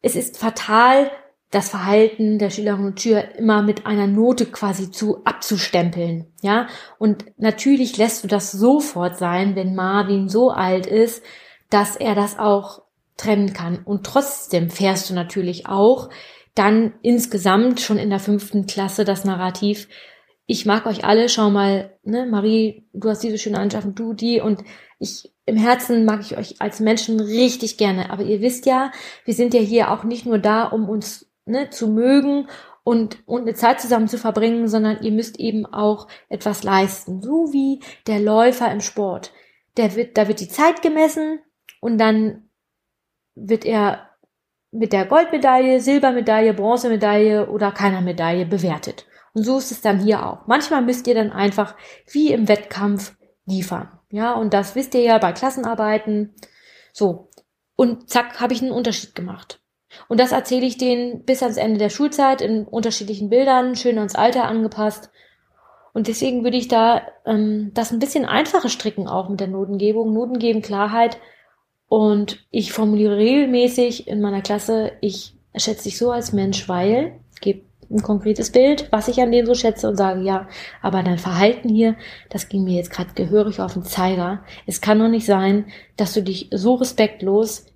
Es 0.01 0.15
ist 0.15 0.39
fatal, 0.39 1.11
das 1.51 1.69
Verhalten 1.69 2.39
der 2.39 2.49
Schülerinnen 2.49 2.87
und 2.87 3.01
Schüler 3.01 3.35
immer 3.35 3.61
mit 3.61 3.85
einer 3.85 4.07
Note 4.07 4.45
quasi 4.45 4.91
zu 4.91 5.23
abzustempeln, 5.25 6.25
ja. 6.41 6.67
Und 6.97 7.25
natürlich 7.37 7.97
lässt 7.97 8.23
du 8.23 8.27
das 8.27 8.51
sofort 8.51 9.17
sein, 9.17 9.55
wenn 9.55 9.75
Marvin 9.75 10.27
so 10.27 10.49
alt 10.49 10.85
ist, 10.85 11.23
dass 11.69 11.95
er 11.95 12.15
das 12.15 12.37
auch 12.37 12.81
trennen 13.17 13.53
kann. 13.53 13.79
Und 13.85 14.05
trotzdem 14.05 14.69
fährst 14.69 15.09
du 15.09 15.13
natürlich 15.13 15.67
auch 15.67 16.09
dann 16.55 16.93
insgesamt 17.01 17.81
schon 17.81 17.97
in 17.97 18.09
der 18.09 18.19
fünften 18.19 18.65
Klasse 18.65 19.05
das 19.05 19.25
Narrativ, 19.25 19.87
ich 20.47 20.65
mag 20.65 20.85
euch 20.85 21.03
alle, 21.03 21.27
schau 21.27 21.49
mal, 21.49 21.97
ne, 22.03 22.27
Marie, 22.27 22.85
du 22.93 23.09
hast 23.09 23.23
diese 23.23 23.37
schöne 23.37 23.57
Anschaffung, 23.57 23.95
du 23.95 24.13
die 24.13 24.41
und 24.41 24.63
ich 24.99 25.31
im 25.45 25.57
Herzen 25.57 26.05
mag 26.05 26.21
ich 26.21 26.37
euch 26.37 26.61
als 26.61 26.79
Menschen 26.79 27.19
richtig 27.19 27.77
gerne. 27.77 28.09
Aber 28.09 28.23
ihr 28.23 28.41
wisst 28.41 28.65
ja, 28.65 28.91
wir 29.25 29.33
sind 29.33 29.53
ja 29.53 29.59
hier 29.59 29.91
auch 29.91 30.03
nicht 30.03 30.25
nur 30.25 30.39
da, 30.39 30.65
um 30.65 30.89
uns 30.89 31.31
ne, 31.45 31.69
zu 31.69 31.87
mögen 31.87 32.47
und, 32.83 33.27
und 33.27 33.41
eine 33.41 33.53
Zeit 33.53 33.81
zusammen 33.81 34.07
zu 34.07 34.17
verbringen, 34.17 34.67
sondern 34.67 35.01
ihr 35.01 35.11
müsst 35.11 35.39
eben 35.39 35.65
auch 35.65 36.07
etwas 36.29 36.63
leisten. 36.63 37.21
So 37.21 37.51
wie 37.51 37.81
der 38.07 38.19
Läufer 38.19 38.71
im 38.71 38.81
Sport. 38.81 39.31
Der 39.77 39.95
wird, 39.95 40.17
da 40.17 40.27
wird 40.27 40.39
die 40.39 40.47
Zeit 40.47 40.81
gemessen 40.81 41.39
und 41.81 41.97
dann 41.97 42.49
wird 43.35 43.65
er 43.65 44.09
mit 44.71 44.93
der 44.93 45.05
Goldmedaille, 45.05 45.79
Silbermedaille, 45.79 46.53
Bronzemedaille 46.53 47.49
oder 47.49 47.71
keiner 47.71 48.01
Medaille 48.01 48.45
bewertet. 48.45 49.05
Und 49.33 49.43
so 49.43 49.57
ist 49.57 49.71
es 49.71 49.81
dann 49.81 49.99
hier 49.99 50.25
auch. 50.25 50.47
Manchmal 50.47 50.81
müsst 50.81 51.07
ihr 51.07 51.15
dann 51.15 51.31
einfach 51.31 51.75
wie 52.11 52.31
im 52.31 52.47
Wettkampf 52.47 53.15
liefern. 53.45 53.89
Ja, 54.09 54.33
und 54.33 54.53
das 54.53 54.75
wisst 54.75 54.93
ihr 54.95 55.01
ja 55.01 55.17
bei 55.17 55.33
Klassenarbeiten. 55.33 56.33
So. 56.93 57.29
Und 57.75 58.09
zack, 58.09 58.39
habe 58.39 58.53
ich 58.53 58.61
einen 58.61 58.71
Unterschied 58.71 59.15
gemacht. 59.15 59.59
Und 60.07 60.19
das 60.19 60.31
erzähle 60.31 60.65
ich 60.65 60.77
denen 60.77 61.23
bis 61.23 61.41
ans 61.43 61.57
Ende 61.57 61.77
der 61.77 61.89
Schulzeit 61.89 62.41
in 62.41 62.65
unterschiedlichen 62.65 63.29
Bildern, 63.29 63.75
schön 63.75 63.97
ans 63.97 64.15
Alter 64.15 64.45
angepasst. 64.45 65.09
Und 65.93 66.07
deswegen 66.07 66.43
würde 66.43 66.57
ich 66.57 66.67
da 66.67 67.01
ähm, 67.25 67.71
das 67.73 67.91
ein 67.91 67.99
bisschen 67.99 68.25
einfacher 68.25 68.69
stricken 68.69 69.07
auch 69.07 69.29
mit 69.29 69.39
der 69.39 69.47
Notengebung. 69.47 70.13
Noten 70.13 70.39
geben 70.39 70.61
Klarheit, 70.61 71.17
und 71.87 72.45
ich 72.51 72.73
formuliere 72.73 73.17
regelmäßig 73.17 74.07
in 74.07 74.21
meiner 74.21 74.41
Klasse, 74.41 74.93
ich 75.01 75.33
schätze 75.55 75.83
dich 75.83 75.97
so 75.97 76.11
als 76.11 76.33
Mensch, 76.33 76.67
weil, 76.67 77.19
gebe 77.41 77.61
ein 77.91 78.01
konkretes 78.01 78.51
Bild, 78.51 78.87
was 78.91 79.07
ich 79.07 79.21
an 79.21 79.31
denen 79.31 79.45
so 79.45 79.53
schätze 79.53 79.87
und 79.87 79.95
sage, 79.95 80.23
ja, 80.23 80.47
aber 80.81 81.03
dein 81.03 81.19
Verhalten 81.19 81.69
hier, 81.69 81.95
das 82.29 82.49
ging 82.49 82.63
mir 82.63 82.75
jetzt 82.75 82.89
gerade 82.89 83.13
gehörig 83.13 83.61
auf 83.61 83.73
den 83.73 83.83
Zeiger. 83.83 84.43
Es 84.65 84.81
kann 84.81 84.97
doch 84.97 85.07
nicht 85.07 85.27
sein, 85.27 85.67
dass 85.95 86.13
du 86.13 86.23
dich 86.23 86.49
so 86.51 86.73
respektlos 86.73 87.67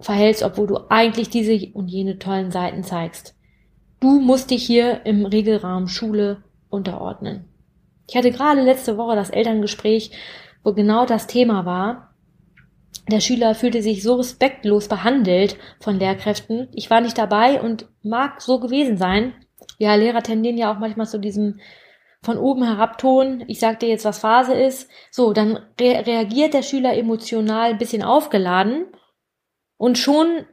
verhältst, 0.00 0.42
obwohl 0.42 0.66
du 0.66 0.78
eigentlich 0.88 1.30
diese 1.30 1.72
und 1.72 1.88
jene 1.88 2.18
tollen 2.18 2.50
Seiten 2.50 2.82
zeigst. 2.82 3.34
Du 4.00 4.20
musst 4.20 4.50
dich 4.50 4.64
hier 4.64 5.06
im 5.06 5.24
Regelrahmen 5.24 5.88
Schule 5.88 6.44
unterordnen. 6.68 7.46
Ich 8.08 8.16
hatte 8.16 8.30
gerade 8.30 8.62
letzte 8.62 8.98
Woche 8.98 9.16
das 9.16 9.30
Elterngespräch, 9.30 10.10
wo 10.62 10.72
genau 10.72 11.06
das 11.06 11.26
Thema 11.26 11.64
war, 11.64 12.14
der 13.08 13.20
Schüler 13.20 13.54
fühlte 13.54 13.82
sich 13.82 14.02
so 14.02 14.14
respektlos 14.14 14.88
behandelt 14.88 15.56
von 15.80 15.98
Lehrkräften. 15.98 16.68
Ich 16.72 16.90
war 16.90 17.00
nicht 17.00 17.16
dabei 17.16 17.60
und 17.60 17.86
mag 18.02 18.40
so 18.40 18.58
gewesen 18.58 18.96
sein. 18.96 19.32
Ja, 19.78 19.94
Lehrer 19.94 20.22
tendieren 20.22 20.58
ja 20.58 20.72
auch 20.72 20.78
manchmal 20.78 21.06
zu 21.06 21.18
diesem 21.18 21.60
von 22.22 22.36
oben 22.36 22.64
herab. 22.64 23.00
Ich 23.46 23.60
sag 23.60 23.78
dir 23.78 23.88
jetzt, 23.88 24.04
was 24.04 24.18
Phase 24.18 24.54
ist. 24.54 24.90
So, 25.12 25.32
dann 25.32 25.58
re 25.80 26.04
reagiert 26.04 26.54
der 26.54 26.62
Schüler 26.62 26.96
emotional 26.96 27.70
ein 27.70 27.78
bisschen 27.78 28.02
aufgeladen 28.02 28.86
und 29.76 29.98
schon 29.98 30.46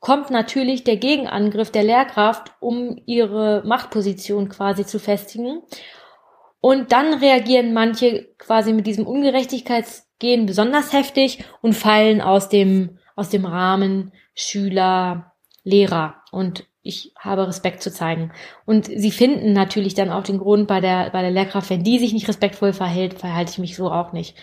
kommt 0.00 0.30
natürlich 0.30 0.82
der 0.84 0.96
Gegenangriff 0.96 1.70
der 1.70 1.84
Lehrkraft, 1.84 2.52
um 2.60 3.00
ihre 3.06 3.62
Machtposition 3.66 4.48
quasi 4.48 4.86
zu 4.86 4.98
festigen. 4.98 5.62
Und 6.60 6.92
dann 6.92 7.14
reagieren 7.14 7.72
manche 7.72 8.34
quasi 8.38 8.72
mit 8.72 8.86
diesem 8.86 9.06
Ungerechtigkeits 9.06 10.08
gehen 10.18 10.46
besonders 10.46 10.92
heftig 10.92 11.44
und 11.62 11.74
fallen 11.74 12.20
aus 12.20 12.48
dem, 12.48 12.98
aus 13.16 13.30
dem 13.30 13.44
Rahmen 13.46 14.12
Schüler, 14.34 15.32
Lehrer. 15.64 16.16
Und 16.30 16.66
ich 16.82 17.12
habe 17.18 17.46
Respekt 17.46 17.82
zu 17.82 17.92
zeigen. 17.92 18.32
Und 18.64 18.86
sie 18.86 19.10
finden 19.10 19.52
natürlich 19.52 19.94
dann 19.94 20.10
auch 20.10 20.22
den 20.22 20.38
Grund 20.38 20.66
bei 20.66 20.80
der, 20.80 21.10
bei 21.10 21.20
der 21.22 21.30
Lehrkraft, 21.30 21.68
wenn 21.70 21.84
die 21.84 21.98
sich 21.98 22.12
nicht 22.12 22.28
respektvoll 22.28 22.72
verhält, 22.72 23.14
verhalte 23.14 23.52
ich 23.52 23.58
mich 23.58 23.76
so 23.76 23.90
auch 23.90 24.12
nicht. 24.12 24.36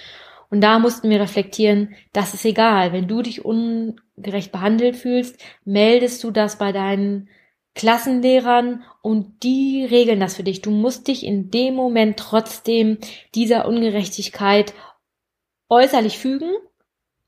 Und 0.49 0.61
da 0.61 0.79
mussten 0.79 1.09
wir 1.09 1.19
reflektieren, 1.19 1.95
das 2.13 2.33
ist 2.33 2.45
egal. 2.45 2.93
Wenn 2.93 3.07
du 3.07 3.21
dich 3.21 3.43
ungerecht 3.43 4.51
behandelt 4.51 4.95
fühlst, 4.95 5.43
meldest 5.65 6.23
du 6.23 6.31
das 6.31 6.57
bei 6.57 6.71
deinen 6.71 7.29
Klassenlehrern 7.75 8.83
und 9.01 9.43
die 9.43 9.85
regeln 9.85 10.19
das 10.19 10.35
für 10.35 10.43
dich. 10.43 10.61
Du 10.61 10.71
musst 10.71 11.07
dich 11.07 11.25
in 11.25 11.51
dem 11.51 11.75
Moment 11.75 12.17
trotzdem 12.17 12.97
dieser 13.35 13.67
Ungerechtigkeit 13.67 14.73
äußerlich 15.69 16.17
fügen, 16.17 16.49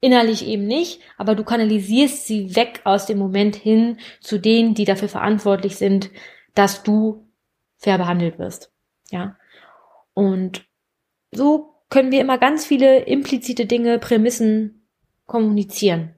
innerlich 0.02 0.48
eben 0.48 0.66
nicht, 0.66 1.02
aber 1.18 1.36
du 1.36 1.44
kanalisierst 1.44 2.26
sie 2.26 2.56
weg 2.56 2.82
aus 2.84 3.06
dem 3.06 3.20
Moment 3.20 3.56
hin 3.56 4.00
zu 4.22 4.40
denen, 4.40 4.74
die 4.74 4.86
dafür 4.86 5.10
verantwortlich 5.10 5.76
sind, 5.76 6.10
dass 6.56 6.84
du 6.84 7.28
fair 7.78 7.98
behandelt 7.98 8.40
wirst. 8.40 8.72
Ja. 9.12 9.38
Und 10.14 10.66
so 11.32 11.79
können 11.90 12.12
wir 12.12 12.22
immer 12.22 12.38
ganz 12.38 12.66
viele 12.66 13.00
implizite 13.00 13.66
Dinge, 13.66 14.00
Prämissen 14.00 14.88
kommunizieren. 15.26 16.16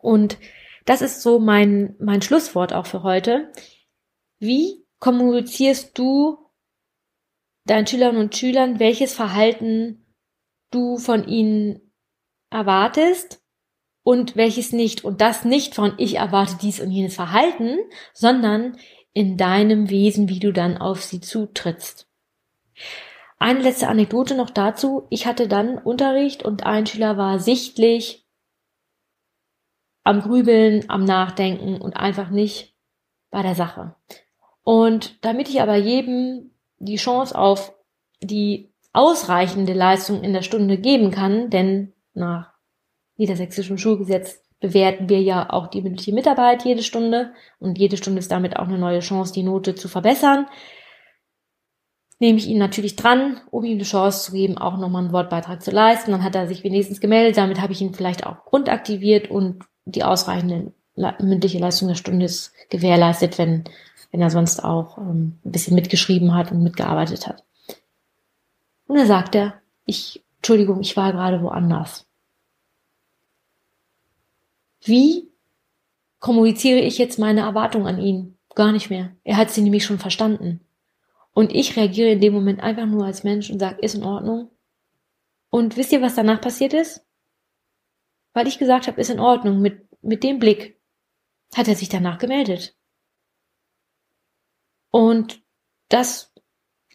Und 0.00 0.38
das 0.84 1.02
ist 1.02 1.22
so 1.22 1.38
mein, 1.38 1.96
mein 1.98 2.22
Schlusswort 2.22 2.72
auch 2.72 2.86
für 2.86 3.02
heute. 3.02 3.50
Wie 4.38 4.84
kommunizierst 4.98 5.96
du 5.98 6.38
deinen 7.64 7.86
Schülerinnen 7.86 8.20
und 8.20 8.36
Schülern, 8.36 8.78
welches 8.78 9.12
Verhalten 9.12 10.06
du 10.70 10.96
von 10.98 11.26
ihnen 11.26 11.92
erwartest 12.50 13.42
und 14.02 14.36
welches 14.36 14.72
nicht. 14.72 15.04
Und 15.04 15.20
das 15.20 15.44
nicht 15.44 15.74
von 15.74 15.94
ich 15.98 16.16
erwarte 16.16 16.56
dies 16.62 16.80
und 16.80 16.90
jenes 16.90 17.14
Verhalten, 17.14 17.78
sondern 18.12 18.78
in 19.12 19.36
deinem 19.36 19.90
Wesen, 19.90 20.28
wie 20.28 20.38
du 20.38 20.52
dann 20.52 20.78
auf 20.78 21.02
sie 21.02 21.20
zutrittst. 21.20 22.08
Eine 23.38 23.60
letzte 23.60 23.88
Anekdote 23.88 24.34
noch 24.34 24.50
dazu. 24.50 25.06
Ich 25.10 25.26
hatte 25.26 25.46
dann 25.48 25.78
Unterricht 25.78 26.42
und 26.42 26.64
ein 26.64 26.86
Schüler 26.86 27.16
war 27.16 27.38
sichtlich 27.38 28.26
am 30.04 30.20
Grübeln, 30.20 30.84
am 30.88 31.04
Nachdenken 31.04 31.80
und 31.80 31.96
einfach 31.96 32.30
nicht 32.30 32.74
bei 33.30 33.42
der 33.42 33.54
Sache. 33.54 33.94
Und 34.62 35.24
damit 35.24 35.48
ich 35.48 35.60
aber 35.60 35.76
jedem 35.76 36.50
die 36.78 36.96
Chance 36.96 37.36
auf 37.36 37.74
die 38.22 38.72
ausreichende 38.92 39.74
Leistung 39.74 40.22
in 40.22 40.32
der 40.32 40.42
Stunde 40.42 40.78
geben 40.78 41.10
kann, 41.10 41.50
denn 41.50 41.92
nach 42.14 42.52
niedersächsischem 43.16 43.78
Schulgesetz 43.78 44.42
bewerten 44.60 45.08
wir 45.08 45.20
ja 45.20 45.50
auch 45.50 45.66
die 45.66 45.82
mündliche 45.82 46.12
Mitarbeit 46.12 46.64
jede 46.64 46.82
Stunde 46.82 47.32
und 47.58 47.78
jede 47.78 47.96
Stunde 47.96 48.20
ist 48.20 48.30
damit 48.30 48.56
auch 48.56 48.68
eine 48.68 48.78
neue 48.78 49.00
Chance, 49.00 49.34
die 49.34 49.42
Note 49.42 49.74
zu 49.74 49.88
verbessern. 49.88 50.46
Nehme 52.18 52.38
ich 52.38 52.46
ihn 52.46 52.58
natürlich 52.58 52.96
dran, 52.96 53.40
um 53.50 53.64
ihm 53.64 53.78
die 53.78 53.84
Chance 53.84 54.24
zu 54.24 54.32
geben, 54.32 54.58
auch 54.58 54.78
nochmal 54.78 55.04
einen 55.04 55.12
Wortbeitrag 55.12 55.62
zu 55.62 55.70
leisten. 55.70 56.12
Dann 56.12 56.22
hat 56.22 56.34
er 56.34 56.48
sich 56.48 56.64
wenigstens 56.64 57.00
gemeldet. 57.00 57.36
Damit 57.36 57.60
habe 57.60 57.72
ich 57.72 57.80
ihn 57.80 57.94
vielleicht 57.94 58.26
auch 58.26 58.44
grundaktiviert 58.44 59.30
und 59.30 59.64
die 59.84 60.04
ausreichende 60.04 60.72
mündliche 61.20 61.58
Leistung 61.58 61.88
der 61.88 61.94
Stunde 61.94 62.24
ist 62.24 62.52
gewährleistet, 62.70 63.38
wenn, 63.38 63.64
wenn 64.10 64.22
er 64.22 64.30
sonst 64.30 64.64
auch 64.64 64.96
ähm, 64.98 65.38
ein 65.44 65.52
bisschen 65.52 65.74
mitgeschrieben 65.74 66.34
hat 66.34 66.50
und 66.50 66.62
mitgearbeitet 66.62 67.26
hat. 67.26 67.44
Und 68.86 68.96
dann 68.96 69.06
sagt 69.06 69.34
er, 69.34 69.60
ich, 69.84 70.24
Entschuldigung, 70.38 70.80
ich 70.80 70.96
war 70.96 71.12
gerade 71.12 71.42
woanders. 71.42 72.06
Wie 74.82 75.28
kommuniziere 76.20 76.80
ich 76.80 76.98
jetzt 76.98 77.18
meine 77.18 77.40
Erwartung 77.40 77.86
an 77.86 78.00
ihn? 78.00 78.38
Gar 78.54 78.72
nicht 78.72 78.88
mehr. 78.88 79.10
Er 79.24 79.36
hat 79.36 79.50
sie 79.50 79.60
nämlich 79.60 79.84
schon 79.84 79.98
verstanden. 79.98 80.60
Und 81.36 81.54
ich 81.54 81.76
reagiere 81.76 82.12
in 82.12 82.20
dem 82.22 82.32
Moment 82.32 82.62
einfach 82.62 82.86
nur 82.86 83.04
als 83.04 83.22
Mensch 83.22 83.50
und 83.50 83.58
sage, 83.58 83.82
ist 83.82 83.94
in 83.94 84.04
Ordnung. 84.04 84.50
Und 85.50 85.76
wisst 85.76 85.92
ihr, 85.92 86.00
was 86.00 86.14
danach 86.14 86.40
passiert 86.40 86.72
ist? 86.72 87.04
Weil 88.32 88.48
ich 88.48 88.56
gesagt 88.56 88.86
habe, 88.86 88.98
ist 88.98 89.10
in 89.10 89.20
Ordnung, 89.20 89.60
mit, 89.60 89.86
mit 90.00 90.24
dem 90.24 90.38
Blick 90.38 90.80
hat 91.54 91.68
er 91.68 91.76
sich 91.76 91.90
danach 91.90 92.16
gemeldet. 92.16 92.74
Und 94.90 95.42
das 95.90 96.32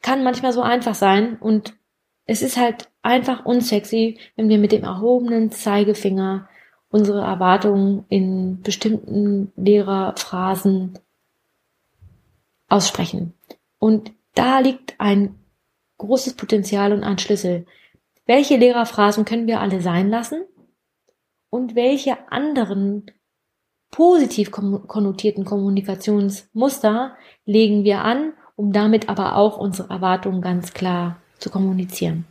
kann 0.02 0.24
manchmal 0.24 0.54
so 0.54 0.64
einfach 0.64 0.96
sein 0.96 1.38
und 1.38 1.78
es 2.26 2.42
ist 2.42 2.58
halt 2.58 2.90
einfach 3.04 3.46
unsexy, 3.46 4.18
wenn 4.38 4.50
wir 4.50 4.58
mit 4.58 4.72
dem 4.72 4.84
erhobenen 4.84 5.52
Zeigefinger 5.52 6.50
unsere 6.90 7.22
Erwartungen 7.22 8.06
in 8.10 8.64
bestimmten 8.64 9.54
Lehrerphrasen 9.56 10.98
aussprechen. 12.70 13.36
Und 13.78 14.14
da 14.34 14.60
liegt 14.60 15.00
ein 15.00 15.36
großes 15.98 16.34
Potenzial 16.34 16.94
und 16.94 17.04
ein 17.04 17.20
Schlüssel. 17.20 17.66
Welche 18.26 18.58
Lehrerphrasen 18.58 19.26
können 19.26 19.48
wir 19.48 19.60
alle 19.60 19.82
sein 19.82 20.10
lassen? 20.10 20.44
Und 21.50 21.76
welche 21.76 22.32
anderen 22.32 23.12
positiv 23.92 24.52
konnotierten 24.52 25.44
Kommunikationsmuster 25.44 27.18
legen 27.46 27.84
wir 27.84 28.04
an, 28.04 28.34
um 28.56 28.72
damit 28.72 29.10
aber 29.10 29.36
auch 29.36 29.58
unsere 29.58 29.90
Erwartungen 29.90 30.42
ganz 30.42 30.74
klar 30.74 31.18
zu 31.40 31.50
kommunizieren? 31.50 32.26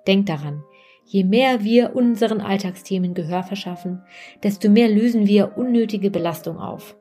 Denk 0.07 0.25
daran, 0.25 0.63
je 1.05 1.23
mehr 1.23 1.63
wir 1.63 1.95
unseren 1.95 2.41
Alltagsthemen 2.41 3.13
Gehör 3.13 3.43
verschaffen, 3.43 4.01
desto 4.41 4.69
mehr 4.69 4.89
lösen 4.89 5.27
wir 5.27 5.57
unnötige 5.57 6.09
Belastung 6.09 6.57
auf. 6.57 6.97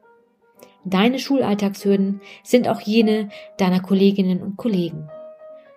Deine 0.85 1.19
Schulalltagshürden 1.19 2.21
sind 2.43 2.69
auch 2.69 2.81
jene 2.81 3.29
deiner 3.57 3.81
Kolleginnen 3.81 4.43
und 4.43 4.57
Kollegen. 4.57 5.09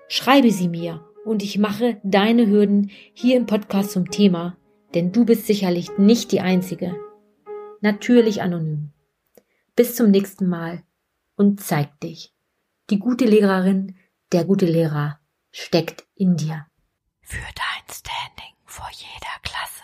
Schreibe 0.07 0.51
sie 0.51 0.67
mir 0.67 1.03
und 1.25 1.43
ich 1.43 1.57
mache 1.57 1.99
deine 2.03 2.47
Hürden 2.47 2.91
hier 3.13 3.37
im 3.37 3.45
Podcast 3.45 3.91
zum 3.91 4.09
Thema, 4.09 4.57
denn 4.93 5.11
du 5.11 5.25
bist 5.25 5.45
sicherlich 5.47 5.97
nicht 5.97 6.31
die 6.31 6.41
Einzige. 6.41 6.95
Natürlich 7.81 8.41
anonym. 8.41 8.91
Bis 9.75 9.95
zum 9.95 10.09
nächsten 10.09 10.47
Mal 10.47 10.83
und 11.35 11.59
zeig 11.61 11.99
dich. 11.99 12.33
Die 12.89 12.99
gute 12.99 13.25
Lehrerin, 13.25 13.95
der 14.31 14.45
gute 14.45 14.65
Lehrer 14.65 15.19
steckt 15.51 16.05
in 16.15 16.35
dir. 16.37 16.65
Für 17.21 17.37
dein 17.37 17.93
Standing 17.93 18.55
vor 18.65 18.87
jeder 18.91 19.39
Klasse. 19.43 19.74